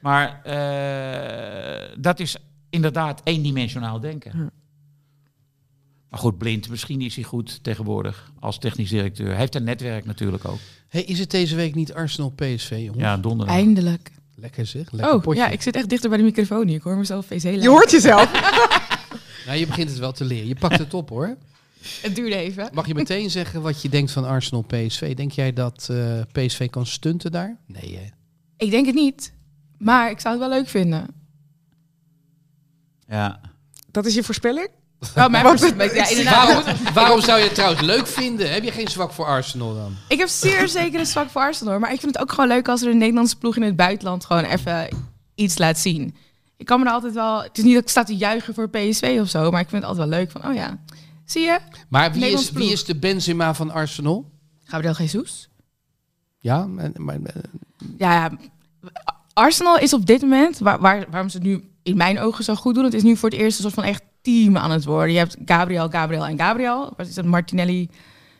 [0.01, 2.35] Maar eh, dat is
[2.69, 4.51] inderdaad eendimensionaal denken.
[6.09, 6.69] Maar goed, blind.
[6.69, 9.27] Misschien is hij goed tegenwoordig als technisch directeur.
[9.27, 10.59] Hij heeft een netwerk natuurlijk ook.
[10.87, 12.97] Hey, is het deze week niet Arsenal PSV, jongens?
[12.97, 13.55] Ja, donderdag.
[13.55, 14.11] Eindelijk.
[14.35, 14.91] Lekker zeg.
[14.91, 15.41] Lekker Oh, potje.
[15.41, 16.73] ja, ik zit echt dichter bij de microfoon nu.
[16.73, 18.31] Ik hoor mezelf VC Je hoort jezelf.
[19.45, 20.47] Nou, je begint het wel te leren.
[20.47, 21.37] Je pakt het op hoor.
[22.01, 22.69] Het duurde even.
[22.73, 25.15] Mag je meteen zeggen wat je denkt van Arsenal PSV?
[25.15, 27.57] Denk jij dat eh, PSV kan stunten daar?
[27.67, 28.05] Nee, hè?
[28.57, 29.33] Ik denk het niet.
[29.77, 31.07] Maar ik zou het wel leuk vinden.
[33.07, 33.39] Ja.
[33.91, 34.67] Dat is je voorspelling?
[35.17, 36.47] Oh, mijn Want- voorspelling- ja, inderdaad.
[36.65, 38.53] Waarom, waarom zou je het trouwens leuk vinden?
[38.53, 39.95] Heb je geen zwak voor Arsenal dan?
[40.07, 41.79] Ik heb zeer zeker een zwak voor Arsenal.
[41.79, 44.25] Maar ik vind het ook gewoon leuk als er een Nederlandse ploeg in het buitenland
[44.25, 44.87] gewoon even
[45.35, 46.15] iets laat zien.
[46.57, 47.43] Ik kan me er altijd wel...
[47.43, 49.51] Het is niet dat ik sta te juichen voor PSV of zo.
[49.51, 50.79] Maar ik vind het altijd wel leuk van, oh ja.
[51.25, 51.59] Zie je?
[51.89, 54.31] Maar wie is, wie is de Benzema van Arsenal?
[54.63, 55.49] Gabriel Jesus?
[56.39, 57.19] Ja, maar, maar-
[57.97, 58.31] Ja, ja.
[59.33, 62.55] Arsenal is op dit moment, waar, waar, waarom ze het nu in mijn ogen zo
[62.55, 64.85] goed doen, het is nu voor het eerst een soort van echt team aan het
[64.85, 65.11] worden.
[65.13, 66.93] Je hebt Gabriel, Gabriel en Gabriel.
[66.97, 67.25] Wat is dat?
[67.25, 67.89] Martinelli,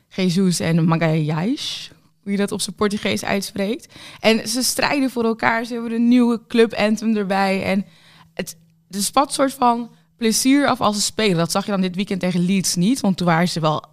[0.09, 1.91] Jesus en Magalhães.
[2.21, 3.93] Hoe je dat op zijn Portugees uitspreekt.
[4.19, 5.65] En ze strijden voor elkaar.
[5.65, 7.63] Ze hebben een nieuwe club anthem erbij.
[7.63, 7.85] En
[8.33, 8.57] het,
[8.89, 11.37] het spat soort van plezier af als ze spelen.
[11.37, 12.99] Dat zag je dan dit weekend tegen Leeds niet.
[12.99, 13.83] Want toen waren ze wel,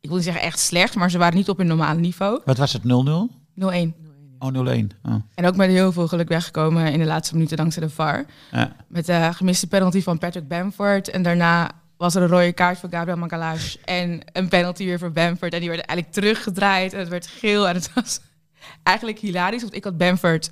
[0.00, 2.40] ik wil niet zeggen echt slecht, maar ze waren niet op hun normale niveau.
[2.44, 2.82] Wat was het?
[2.82, 2.86] 0-0?
[2.86, 4.02] 0-1.
[4.38, 4.86] Oh, 0-1.
[5.02, 5.14] Oh.
[5.34, 8.24] En ook met heel veel geluk weggekomen in de laatste minuten dankzij de VAR.
[8.50, 8.72] Ja.
[8.88, 11.08] Met de gemiste penalty van Patrick Bamford.
[11.08, 13.78] En daarna was er een rode kaart voor Gabriel Magalhaes.
[13.84, 15.52] En een penalty weer voor Bamford.
[15.52, 16.92] En die werden eigenlijk teruggedraaid.
[16.92, 17.68] En het werd geel.
[17.68, 18.20] En het was
[18.82, 19.62] eigenlijk hilarisch.
[19.62, 20.50] Want ik had Bamford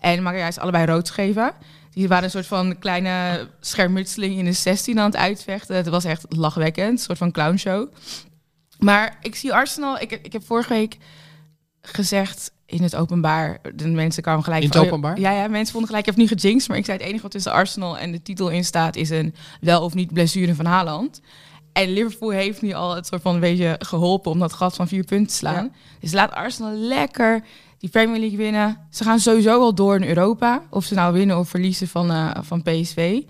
[0.00, 1.52] en Magalhaes allebei rood gegeven.
[1.92, 5.76] Die waren een soort van kleine schermutseling in de 16 aan het uitvechten.
[5.76, 6.90] Het was echt lachwekkend.
[6.90, 7.88] Een soort van clownshow.
[8.78, 10.00] Maar ik zie Arsenal...
[10.00, 10.96] Ik, ik heb vorige week
[11.82, 13.58] gezegd in het openbaar.
[13.74, 15.20] De mensen kwamen gelijk In het van, openbaar?
[15.20, 16.68] Ja, ja, mensen vonden gelijk, ik heb nu gejinxed.
[16.68, 18.96] Maar ik zei het enige wat tussen Arsenal en de titel in staat...
[18.96, 21.20] is een wel of niet blessure van Haaland.
[21.72, 24.30] En Liverpool heeft nu al het soort van een beetje geholpen...
[24.30, 25.74] om dat gat van vier punten te slaan.
[26.00, 27.44] Dus laat Arsenal lekker
[27.82, 28.78] die Premier League winnen.
[28.90, 30.62] Ze gaan sowieso al door in Europa.
[30.70, 33.22] Of ze nou winnen of verliezen van, eh, van PSV.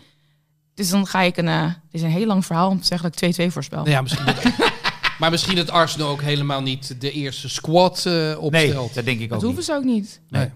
[0.75, 1.49] Dus dan ga ik een...
[1.49, 3.89] eh dit is een heel lang verhaal om te zeggen dat ik 2-2 voorspel.
[3.89, 4.43] Ja, misschien dat-
[5.21, 8.95] maar misschien dat Arsenal ook helemaal niet de eerste squad eh, Nee, opstelt.
[8.95, 9.65] dat denk ik ook dat hoeven niet.
[9.67, 10.21] ze ook niet.
[10.29, 10.49] Nee,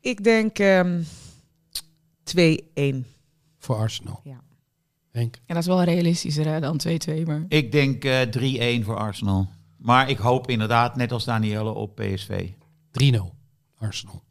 [0.00, 1.00] Ik denk ehm
[2.24, 3.04] 2-1.
[3.58, 4.20] voor Arsenal.
[4.24, 4.40] Ja.
[5.10, 5.34] Henk.
[5.46, 7.22] Ja, dat is wel realistischer hè, dan 2-2.
[7.26, 9.48] Maar Ik denk eh 3-1 voor Arsenal.
[9.76, 12.48] Maar ik hoop inderdaad, net als Danielle, op PSV.
[12.92, 13.34] 3-0
[13.78, 14.22] Arsenal.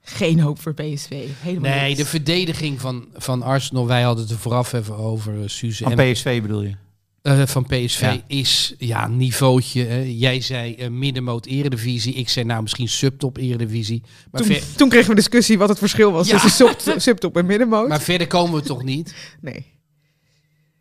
[0.00, 1.26] geen hoop voor PSV.
[1.40, 5.42] Helemaal Nee, de verdediging van, van Arsenal, wij hadden het er vooraf even over, uh,
[5.48, 5.82] Suze.
[5.82, 6.74] Van en- PSV bedoel je?
[7.22, 8.20] eh, van PSV Ja.
[8.26, 9.84] is ja, niveautje.
[9.84, 9.98] hè.
[10.00, 12.14] Jij zei eh, middenmoot eredivisie.
[12.14, 14.02] Ik zei nou misschien subtop eredivisie.
[14.30, 16.38] Maar, Toen, ver- toen kregen we discussie wat het verschil was Ja.
[16.40, 17.88] tussen sub, subtop en middenmoot.
[17.88, 19.14] maar verder komen we toch niet.
[19.40, 19.66] nee.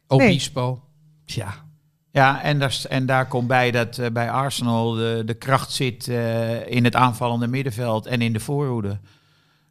[0.07, 0.84] Obispo.
[1.26, 1.65] Tja, Ja,
[2.12, 6.68] en daar, en daar komt bij dat eh, bij Arsenal de, de kracht zit eh,
[6.68, 8.99] in het aanvallende middenveld en in de voorhoede.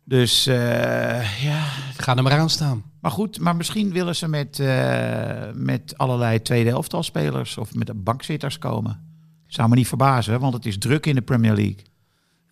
[0.04, 1.62] Dus eh, ja,
[1.96, 2.82] ga er maar aan staan.
[3.00, 4.58] maar goed, maar misschien willen ze met,
[5.54, 9.08] met allerlei tweede elftalspelers of met de bankzitters komen.
[9.46, 11.82] Zou me niet verbazen, want het is druk in de Premier League.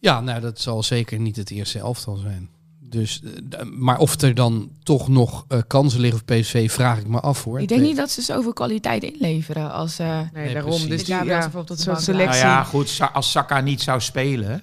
[0.00, 2.48] Ja, nou dat zal zeker niet het eerste elftal zijn.
[2.90, 7.06] Dus, eh, maar of er dan toch nog eh, kansen liggen voor PSV, vraag ik
[7.06, 7.60] me af hoor.
[7.60, 9.98] Ik denk niet dat ze zoveel kwaliteit inleveren als...
[9.98, 10.70] eh, Nee, Nee, daarom.
[10.70, 10.88] precies.
[10.88, 12.42] Dus die, ja, bijvoorbeeld bank selectie.
[12.42, 14.62] Nou ja, goed, als Saka niet zou spelen,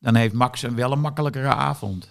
[0.00, 2.08] dan heeft Max een wel een makkelijkere avond.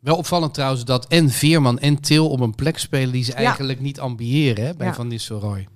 [0.00, 3.36] Wel opvallend trouwens dat en Veerman en Til op een plek spelen die ze Ja.
[3.36, 4.94] eigenlijk niet ambiëren hè, bij Ja.
[4.94, 5.68] Van Nistelrooy.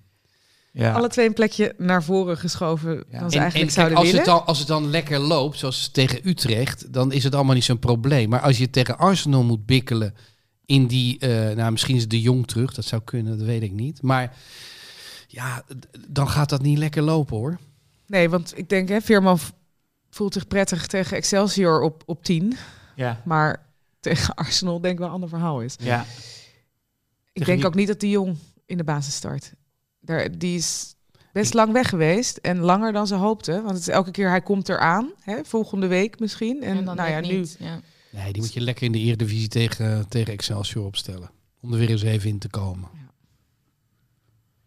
[0.75, 0.93] Ja.
[0.93, 3.19] Alle twee een plekje naar voren geschoven Ja.
[3.21, 4.21] dan ze En, eigenlijk en kijk, zouden als, willen.
[4.21, 7.65] het dan, als het dan lekker loopt, zoals tegen Utrecht, dan is het allemaal niet
[7.65, 8.29] zo'n probleem.
[8.29, 10.15] Maar als je tegen Arsenal moet bikkelen
[10.67, 13.63] in die, eh, nou misschien is het de Jong terug, dat zou kunnen, dat weet
[13.63, 14.03] ik niet.
[14.03, 14.37] Maar
[15.27, 15.65] ja,
[16.09, 17.59] dan gaat dat niet lekker lopen hoor.
[18.07, 19.39] Nee, want ik denk, hè, Veerman
[20.11, 22.57] voelt zich prettig tegen Excelsior op, op 10.
[22.97, 23.21] Ja.
[23.25, 23.67] Maar
[24.01, 25.77] tegen Arsenal denk ik wel een ander verhaal is.
[25.79, 26.01] ja.
[27.35, 29.53] Ik Tegen denk ook niet dat de Jong in de basis start.
[30.05, 30.95] Daar, die is
[31.33, 33.55] best lang weg geweest en langer dan ze hoopten.
[33.55, 36.63] Want het is elke keer, hij komt eraan, hè, volgende week misschien.
[36.63, 37.57] En, en dan nou ja, nu niet.
[37.59, 37.81] Ja.
[38.11, 41.31] Nee, die moet je lekker in de Eredivisie tegen, tegen Excelsior opstellen.
[41.61, 42.89] Om er weer eens even in te komen.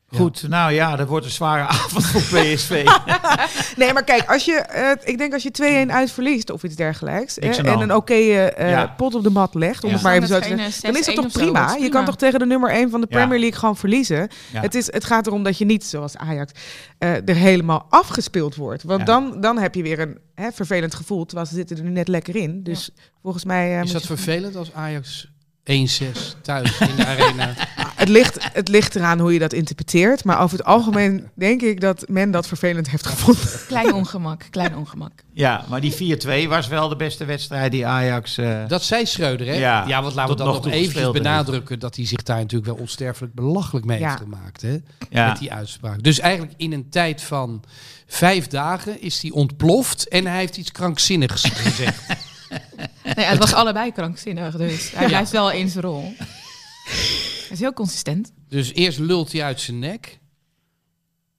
[0.10, 0.18] Ja.
[0.18, 2.70] Goed, nou ja, dat wordt een zware avond voor PSV.
[3.78, 7.40] Nee, maar kijk, als je, eh, ik denk als je 2-1 uitverliest of iets dergelijks.
[7.40, 8.94] Eh, en een oké eh, Ja.
[8.98, 9.96] pot op de mat legt, om Ja.
[9.96, 10.58] het maar even zo te zeggen.
[10.82, 11.76] Dan is dat 6-1 toch prima?
[11.80, 13.08] Je kan toch tegen de nummer 1 van de.
[13.08, 14.28] Premier League gewoon verliezen?
[14.54, 14.62] Ja.
[14.62, 16.52] Het, is, het gaat erom dat je niet, zoals Ajax,
[16.98, 18.84] eh, er helemaal afgespeeld wordt.
[18.84, 19.06] Want Ja.
[19.06, 22.08] dan, dan heb je weer een hè, vervelend gevoel, terwijl ze zitten er nu net
[22.08, 22.64] lekker in.
[22.64, 22.90] Dus
[23.22, 23.78] volgens mij...
[23.78, 25.28] eh, Is dat je- vervelend als Ajax
[25.64, 27.54] 1-6 thuis in de arena?
[27.96, 30.24] Het ligt, het ligt eraan hoe je dat interpreteert.
[30.24, 33.44] Maar over het algemeen denk ik dat men dat vervelend heeft gevonden.
[33.68, 35.12] Klein ongemak, klein ongemak.
[35.34, 38.38] ja, maar die 4-2 was wel de beste wedstrijd die Ajax...
[38.38, 39.54] eh, Dat zei Schreuder, hè?
[39.54, 42.80] Ja, Ja, want laten we dan nog even benadrukken dat hij zich daar natuurlijk wel
[42.82, 44.08] onsterfelijk belachelijk mee Ja.
[44.10, 44.78] heeft gemaakt, hè?
[45.10, 45.28] ja.
[45.28, 46.04] Met die uitspraak.
[46.04, 47.64] Dus eigenlijk in een tijd van
[48.08, 52.02] vijf dagen is hij ontploft en hij heeft iets krankzinnigs gezegd.
[53.16, 56.14] Nee, het was allebei krankzinnig, dus hij blijft wel in zijn rol.
[57.48, 58.32] Hij is heel consistent.
[58.48, 60.20] Dus eerst lult hij uit zijn nek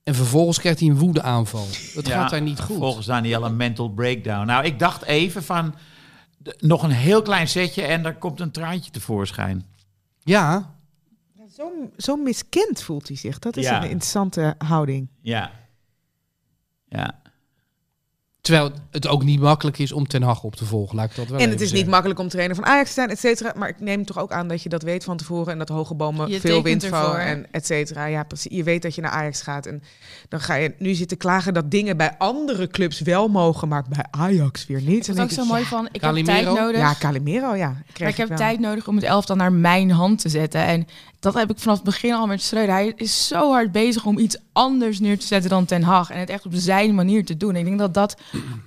[0.03, 1.65] en vervolgens krijgt hij een woedeaanval.
[1.95, 2.77] Dat Ja, gaat daar niet goed.
[2.77, 4.45] Volgens Daniel een mental breakdown.
[4.47, 5.75] Nou, ik dacht even van...
[6.59, 9.65] nog een heel klein setje en er komt een traantje tevoorschijn.
[10.19, 10.75] Ja,
[11.55, 13.39] Zo, zo miskend voelt hij zich.
[13.39, 13.77] Dat is Ja.
[13.77, 15.07] een interessante houding.
[15.21, 15.51] Ja.
[16.89, 17.21] Ja.
[18.47, 21.27] Terwijl het ook niet makkelijk is om Ten Hag op te volgen, laat ik dat
[21.27, 23.53] wel En het is niet makkelijk om trainer van Ajax te zijn, et cetera.
[23.55, 25.51] Maar ik neem toch ook aan dat je dat weet van tevoren.
[25.51, 28.05] En dat hoge bomen Je veel wind vallen en et cetera.
[28.05, 28.55] Ja, precies.
[28.55, 29.65] Je weet dat je naar Ajax gaat.
[29.65, 29.83] En
[30.29, 34.05] dan ga je nu zitten klagen dat dingen bij andere clubs wel mogen, maar bij
[34.09, 35.07] Ajax weer niet.
[35.07, 36.81] Ik het ook zo mooi van, ik heb tijd nodig.
[36.81, 37.75] Ja, Calimero, ja.
[37.99, 38.37] Maar ik heb wel.
[38.37, 40.61] tijd nodig om het elftal naar mijn hand te zetten.
[40.61, 40.87] En
[41.19, 42.73] dat heb ik vanaf het begin al met Schreuder.
[42.73, 46.09] Hij is zo hard bezig om iets anders neer te zetten dan Ten Hag.
[46.09, 47.55] En het echt op zijn manier te doen.
[47.55, 48.17] Ik denk dat dat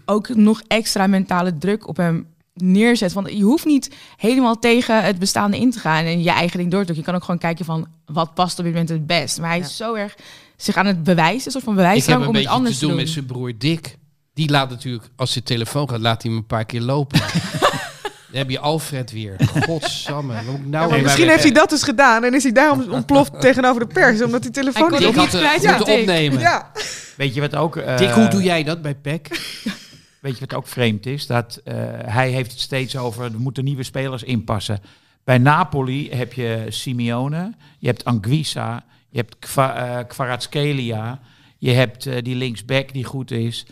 [0.05, 3.13] ook nog extra mentale druk op hem neerzet.
[3.13, 6.71] Want je hoeft niet helemaal tegen het bestaande in te gaan en je eigen ding
[6.71, 6.97] door te doen.
[6.97, 9.41] Je kan ook gewoon kijken van wat past op dit moment het best.
[9.41, 10.17] Maar hij is zo erg
[10.57, 12.75] zich aan het bewijzen, een soort van Ik heb bewijsdrang een om het beetje anders
[12.75, 13.05] te te doen doen.
[13.05, 13.99] met zijn broer Dick.
[14.35, 17.21] Die laat natuurlijk, als hij telefoon gaat, laat hij hem een paar keer lopen.
[18.31, 19.37] Dan heb je Alfred weer.
[19.67, 20.35] Godsamme.
[20.65, 23.95] Nou Ja, misschien heeft hij dat dus gedaan en is hij daarom ontploft tegenover de
[23.95, 26.39] pers, omdat die telefoon Hij kon niet had kwijt moeten opnemen.
[26.39, 26.71] Ja.
[27.17, 27.77] Weet je wat ook...
[27.77, 29.29] eh, Dick, hoe doe jij dat bij PEC?
[30.21, 31.27] Weet je wat ook vreemd is?
[31.27, 31.75] Dat eh,
[32.05, 34.81] hij heeft het steeds over, er moeten nieuwe spelers inpassen.
[35.25, 41.21] Bij Napoli heb je Simeone, je hebt Anguissa, je hebt Kva, eh, Kvaratskhelia,
[41.59, 43.67] je hebt eh, die linksback die goed is.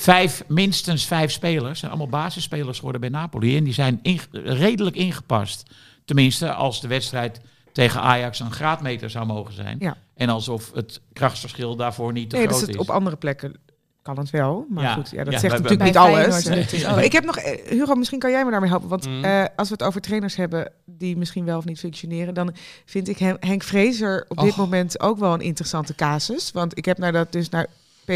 [0.00, 3.56] Vijf, minstens vijf spelers, zijn allemaal basisspelers geworden bij Napoli.
[3.56, 4.00] En die zijn
[4.32, 5.70] redelijk ingepast.
[6.04, 7.40] Tenminste, als de wedstrijd
[7.72, 9.76] tegen Ajax een graadmeter zou mogen zijn.
[9.80, 9.96] Ja.
[10.14, 12.82] En alsof het krachtsverschil daarvoor niet te Nee, dus groot het, is.
[12.82, 13.54] op andere plekken
[14.02, 14.66] kan het wel.
[14.70, 14.94] Maar Ja.
[14.94, 16.44] goed, ja, dat Ja, zegt natuurlijk niet alles.
[16.44, 16.84] Nee.
[16.86, 18.88] Maar ik heb nog, eh, Hugo, misschien kan jij me daarmee helpen.
[18.88, 19.24] Want Mm.
[19.24, 23.08] eh, als we het over trainers hebben die misschien wel of niet functioneren, dan vind
[23.08, 24.56] ik Hen- Henk Vrezer op dit Och.
[24.56, 26.50] moment ook wel een interessante casus.
[26.52, 27.66] Want ik heb naar dat dus naar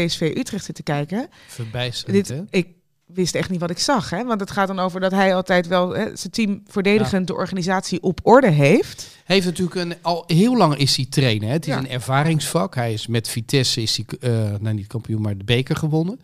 [0.05, 1.27] PSV Utrecht zitten kijken.
[1.47, 2.67] Verbijsterend, Dit, ik
[3.05, 4.09] wist echt niet wat ik zag.
[4.09, 4.23] Hè?
[4.23, 8.01] Want het gaat dan over dat hij altijd wel hè, zijn team verdedigend de organisatie
[8.01, 9.07] op orde heeft.
[9.25, 11.47] Heeft natuurlijk een, al heel lang is hij trainer.
[11.47, 11.53] Hè?
[11.53, 11.79] Het is Ja.
[11.79, 12.75] een ervaringsvak.
[12.75, 16.19] Hij is met Vitesse is hij, eh nou niet kampioen, maar de beker gewonnen.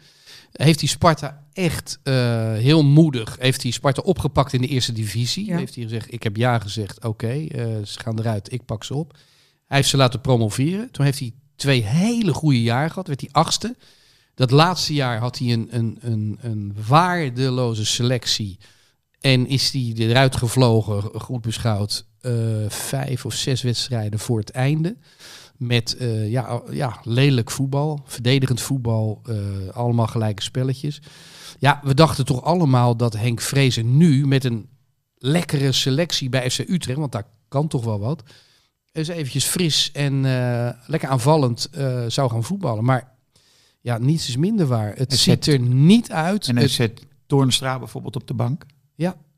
[0.51, 2.13] Heeft hij Sparta echt eh,
[2.53, 3.35] heel moedig.
[3.39, 5.45] Heeft hij Sparta opgepakt in de eerste divisie.
[5.45, 5.57] Ja.
[5.57, 8.93] Heeft hij gezegd, ik heb ja gezegd, oké, eh, ze gaan eruit, ik pak ze
[8.93, 9.17] op.
[9.67, 10.91] Hij heeft ze laten promoveren.
[10.91, 11.31] Toen heeft hij
[11.61, 13.07] twee hele goede jaar gehad.
[13.07, 13.75] Werd hij achtste.
[14.35, 18.57] Dat laatste jaar had hij een, een, een, een waardeloze selectie.
[19.19, 22.33] En is hij eruit gevlogen, goed beschouwd, eh,
[22.67, 24.97] vijf of zes wedstrijden voor het einde.
[25.57, 29.35] Met eh, ja, ja, lelijk voetbal, verdedigend voetbal, eh,
[29.71, 31.01] allemaal gelijke spelletjes.
[31.59, 34.69] Ja, we dachten toch allemaal dat Henk Vrezer nu met een
[35.17, 38.23] lekkere selectie bij FC Utrecht, want daar kan toch wel wat,
[38.91, 42.83] eens eventjes fris en eh, lekker aanvallend eh, zou gaan voetballen.
[42.83, 43.11] Maar
[43.81, 44.93] ja, niets is minder waar.
[44.95, 46.47] Het ziet zet- er niet uit.
[46.47, 48.65] En hij Het zet Toornstra bijvoorbeeld op de bank.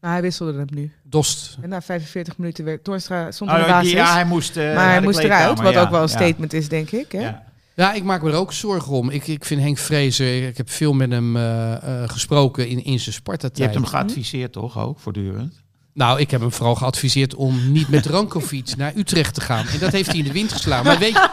[0.03, 0.91] Maar hij wisselde hem nu.
[1.03, 1.57] dost.
[1.61, 3.91] En na 45 minuten werd Toornstra stond Oh, in de basis.
[3.91, 6.53] ja, hij moest, eh, maar hij moest eruit, wat ja, ook wel een ja, statement
[6.53, 7.11] is, denk ik.
[7.11, 7.19] Hè?
[7.21, 7.43] Ja.
[7.75, 9.09] Ja, ik maak me er ook zorgen om.
[9.09, 11.73] Ik, ik vind Henk Vrezer, ik heb veel met hem eh,
[12.03, 13.57] eh, gesproken in, in zijn Sparta-tijd.
[13.57, 15.62] Je hebt hem geadviseerd toch ook, voortdurend?
[15.93, 19.67] Nou, ik heb hem vooral geadviseerd om niet met Rankovic naar Utrecht te gaan.
[19.67, 20.85] En dat heeft hij in de wind geslagen.
[20.85, 21.29] Maar weet,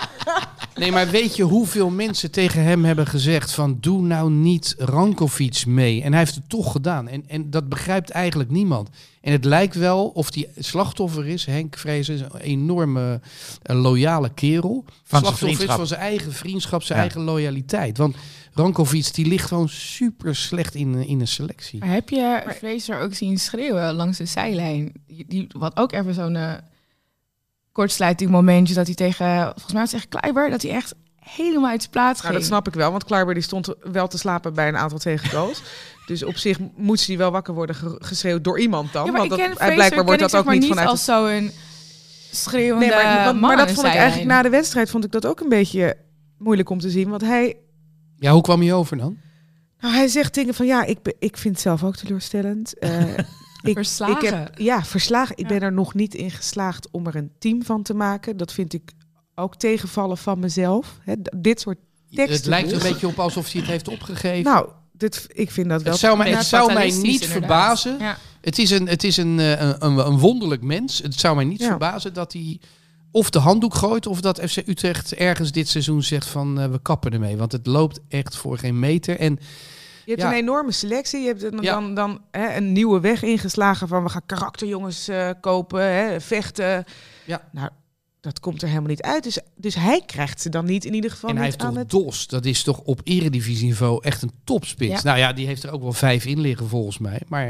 [0.75, 5.67] nee, maar weet je hoeveel mensen tegen hem hebben gezegd van doe nou niet Rankovic
[5.67, 6.03] mee.
[6.03, 7.09] En hij heeft het toch gedaan.
[7.09, 8.89] En, en dat begrijpt eigenlijk niemand.
[9.21, 11.47] En het lijkt wel of die slachtoffer is.
[11.47, 13.21] Henk Vrezer is een enorme
[13.63, 14.85] eh, loyale kerel.
[14.87, 17.05] Van zijn slachtoffer is van zijn eigen vriendschap, zijn Ja.
[17.05, 17.99] eigen loyaliteit.
[17.99, 18.17] Want
[18.61, 21.79] Rankovic die ligt gewoon super slecht in, eh, in een selectie.
[21.79, 24.93] Maar heb je Fraser ook zien schreeuwen langs de zijlijn?
[25.07, 26.53] Die, wat ook even zo'n eh,
[27.73, 31.71] kortsluiting momentje dat hij tegen, volgens mij was het tegen Kleiber, dat hij echt helemaal
[31.71, 32.35] uit zijn plaats Nou, ging.
[32.39, 35.63] dat snap ik wel, want Kleiber die stond wel te slapen bij een aantal tegengoals.
[36.07, 39.05] dus op zich moet hij wel wakker worden ge- geschreeuwd door iemand dan.
[39.05, 40.61] Ja, maar want ik dat, ken hij- Fraser blijkbaar wordt ken dat ik, ook zeg
[40.61, 40.89] niet maar, vanuit...
[40.91, 41.51] als zo'n
[42.33, 45.05] schreeuwende nee, maar, want- man maar dat de vond ik eigenlijk na de wedstrijd vond
[45.05, 45.97] ik dat ook een beetje
[46.39, 47.09] moeilijk om te zien.
[47.09, 47.57] Want hij,
[48.21, 49.17] Ja, hoe kwam hij over dan?
[49.81, 52.75] nou, hij zegt dingen van ja, ik, ik vind het zelf ook teleurstellend.
[52.79, 53.19] Eh,
[53.63, 54.17] ik, Verslagen.
[54.17, 55.37] Ik heb, ja, verslagen.
[55.37, 55.49] Ik Ja.
[55.49, 58.37] ben er nog niet in geslaagd om er een team van te maken.
[58.37, 58.93] Dat vind ik
[59.35, 60.99] ook tegenvallen van mezelf.
[61.03, 61.79] Hè, d- dit soort
[62.11, 62.37] teksten.
[62.37, 62.83] Het lijkt dus.
[62.83, 64.53] een beetje op alsof hij het heeft opgegeven.
[64.53, 65.93] Nou, dit, ik vind dat wel...
[65.93, 67.31] het zou mij, het zou mij niet inderdaad.
[67.31, 67.99] verbazen.
[67.99, 68.17] Ja.
[68.41, 70.99] Het is, een, het is een, eh, een, een, een wonderlijk mens.
[70.99, 71.67] Het zou mij niet Ja.
[71.69, 72.61] verbazen dat hij
[73.11, 74.07] of de handdoek gooit...
[74.07, 77.37] of dat FC Utrecht ergens dit seizoen zegt van eh, we kappen ermee.
[77.37, 79.19] Want het loopt echt voor geen meter.
[79.19, 79.39] En
[80.05, 80.29] Je hebt Ja.
[80.29, 81.21] een enorme selectie.
[81.21, 81.73] Je hebt dan, Ja.
[81.73, 86.85] dan, dan hè, een nieuwe weg ingeslagen van we gaan karakterjongens eh, kopen, hè, vechten.
[87.25, 87.43] Ja.
[87.53, 87.69] Nou,
[88.21, 89.23] dat komt er helemaal niet uit.
[89.23, 91.91] Dus, dus hij krijgt ze dan niet in ieder geval en hij heeft toch het...
[91.91, 92.27] Dos.
[92.27, 94.93] Dat is toch op eredivisieniveau echt een topspits.
[94.93, 95.01] Ja.
[95.03, 97.21] Nou ja, die heeft er ook wel vijf in liggen volgens mij.
[97.29, 97.45] Maar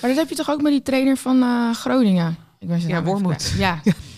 [0.00, 2.36] Maar dat heb je toch ook met die trainer van eh, Groningen?
[2.58, 3.54] Ik ben Ja, even Wormoed.
[3.56, 3.80] Ja.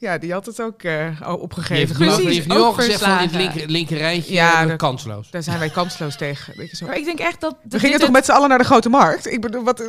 [0.00, 1.96] Ja, die had het ook eh, al die opgegeven.
[2.04, 3.52] heeft, die heeft nu ook al gezegd van in het verslagen.
[3.54, 5.30] linker, linker rijtje Ja, eh, dat- kansloos.
[5.30, 6.52] Daar zijn wij kansloos tegen.
[6.56, 6.86] Weet je zo.
[6.86, 7.56] Maar ik denk echt dat...
[7.68, 9.32] We gingen toch met z'n allen naar de grote markt?
[9.32, 9.80] Ik bedoel, wat,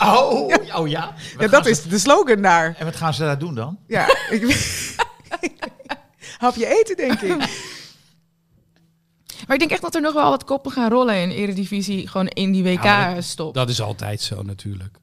[0.00, 0.32] Oh,
[0.78, 1.04] oh ja.
[1.06, 2.74] Wat ja, gaan dat ze- is de slogan daar.
[2.78, 3.78] En wat gaan ze daar doen dan?
[3.86, 4.42] Ja, ik,
[6.38, 7.36] hapje eten, denk ik.
[9.46, 12.08] Maar ik denk echt dat er nog wel wat koppen gaan rollen in Eredivisie.
[12.08, 13.54] Gewoon in die WK-stop.
[13.54, 14.96] Dat is altijd zo natuurlijk.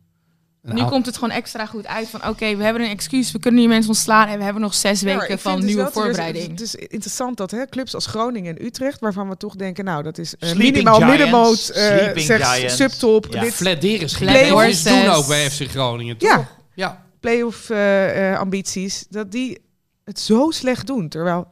[0.62, 2.28] Nu komt het gewoon extra goed uit van...
[2.28, 3.32] Oké, we hebben een excuus.
[3.32, 4.28] We kunnen die mensen ontslaan.
[4.28, 6.49] En we hebben nog zes weken van dus nieuwe voorbereiding.
[6.49, 10.03] Het is interessant dat hè, clubs als Groningen en Utrecht, waarvan we toch denken, nou,
[10.03, 12.76] dat is eh, minimaal Giants, middenmoot, eh, Sleeping zeg, Giants.
[12.76, 13.41] subtop, Ja.
[13.41, 16.30] dit netjes doen ook bij FC Groningen, toch?
[16.30, 16.47] Ja.
[16.74, 17.05] ja.
[17.20, 19.62] play-off eh, eh, ambities, dat die
[20.03, 21.09] het zo slecht doen.
[21.09, 21.47] Terwijl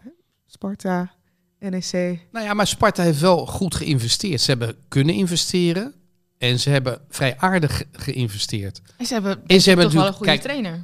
[0.47, 1.12] Sparta,
[1.60, 4.41] NEC, Nou ja, maar Sparta heeft wel goed geïnvesteerd.
[4.41, 5.93] Ze hebben kunnen investeren
[6.39, 8.81] en ze hebben vrij aardig ge- geïnvesteerd.
[8.97, 10.83] En ze hebben, En ze hebben toch wel een goede kijk, trainer.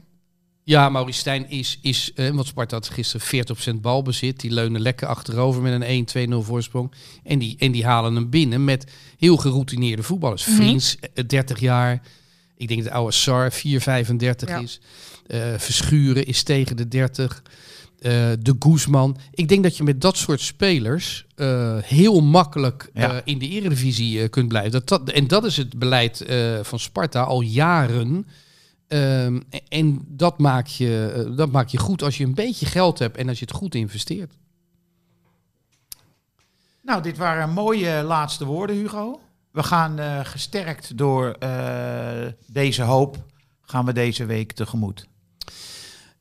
[0.63, 3.47] Ja, Maurice Stijn is, is eh, want Sparta had gisteren
[3.77, 4.39] 40% balbezit.
[4.39, 6.91] Die leunen lekker achterover met een 1-2-0 voorsprong.
[7.23, 10.45] En die, en die halen hem binnen met heel geroutineerde voetballers.
[10.45, 10.55] Mhm.
[10.55, 12.01] Vriends, eh, 30 jaar.
[12.57, 14.59] Ik denk dat de oude Sar 4,35 Ja.
[14.59, 14.79] is.
[15.27, 17.41] Eh, Verschuren is tegen de 30.
[17.99, 19.17] Eh, de Guzman.
[19.31, 23.11] Ik denk dat je met dat soort spelers eh, heel makkelijk Ja.
[23.11, 24.71] eh, in de eredivisie kunt blijven.
[24.71, 26.25] Dat, dat, en dat is het beleid
[26.61, 28.27] van Sparta al jaren.
[28.87, 33.17] Ehm, en dat maak, je, dat maak je goed als je een beetje geld hebt
[33.17, 34.33] en als je het goed investeert.
[36.81, 39.19] Nou, dit waren mooie laatste woorden, Hugo.
[39.51, 41.37] We gaan gesterkt door
[42.47, 43.25] deze hoop,
[43.61, 45.07] gaan we deze week tegemoet.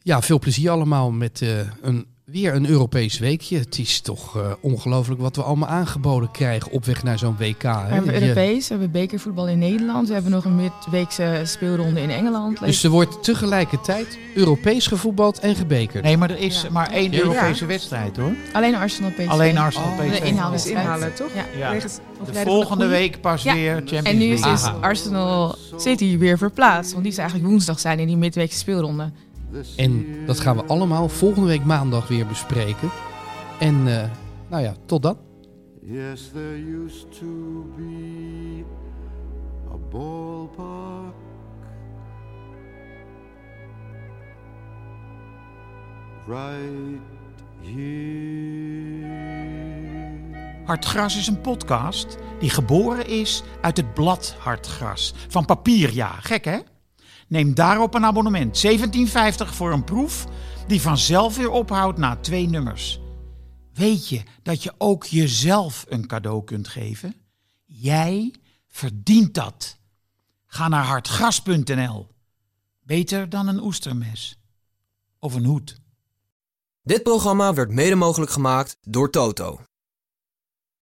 [0.04, 1.48] Ja, veel plezier allemaal met eh,
[1.82, 3.58] een, weer een Europees weekje.
[3.58, 7.62] Het is toch eh, ongelooflijk wat we allemaal aangeboden krijgen op weg naar zo'n WK.
[7.62, 7.74] We Hè?
[7.94, 10.08] hebben Je- Europees, we hebben bekervoetbal in Nederland.
[10.08, 12.58] We hebben nog een midweekse speelronde in Engeland.
[12.64, 16.04] dus er wordt tegelijkertijd Europees gevoetbald en gebekerd.
[16.04, 16.70] Nee, maar er is Ja.
[16.70, 17.18] maar één Ja.
[17.18, 18.32] Europese wedstrijd hoor.
[18.52, 19.26] Alleen Arsenal PSV.
[19.28, 20.12] Alleen Arsenal Oh, PSV.
[20.14, 21.30] de Dus inhalen, toch?
[21.56, 21.70] Ja.
[22.32, 23.54] De volgende week pas Ja.
[23.54, 24.70] weer Champions En nu is League.
[24.72, 26.90] dus Arsenal City weer verplaatst.
[26.92, 29.10] Want die zou eigenlijk woensdag zijn in die midweekse speelronde.
[29.76, 32.90] En dat gaan we allemaal volgende week maandag weer bespreken.
[33.60, 34.10] En eh,
[34.48, 35.16] nou ja, tot dan.
[35.82, 38.64] Yes, there used to be
[39.72, 41.14] a ballpark
[46.26, 47.00] right
[47.62, 48.74] here.
[50.64, 55.14] Hartgras is een podcast die geboren is uit het blad Hartgras.
[55.28, 56.08] Van papier, ja.
[56.08, 56.58] Gek hè?
[57.28, 58.66] Neem daarop een abonnement.
[58.66, 58.74] 17,50
[59.36, 60.26] voor een proef
[60.66, 63.00] die vanzelf weer ophoudt na twee nummers.
[63.72, 67.14] Weet je dat je ook jezelf een cadeau kunt geven?
[67.64, 68.34] Jij
[68.68, 69.78] verdient dat.
[70.46, 72.08] Ga naar hartgras.nl.
[72.82, 74.40] Beter dan een oestermes.
[75.18, 75.80] Of een hoed.
[76.82, 79.60] Dit programma werd mede mogelijk gemaakt door Toto.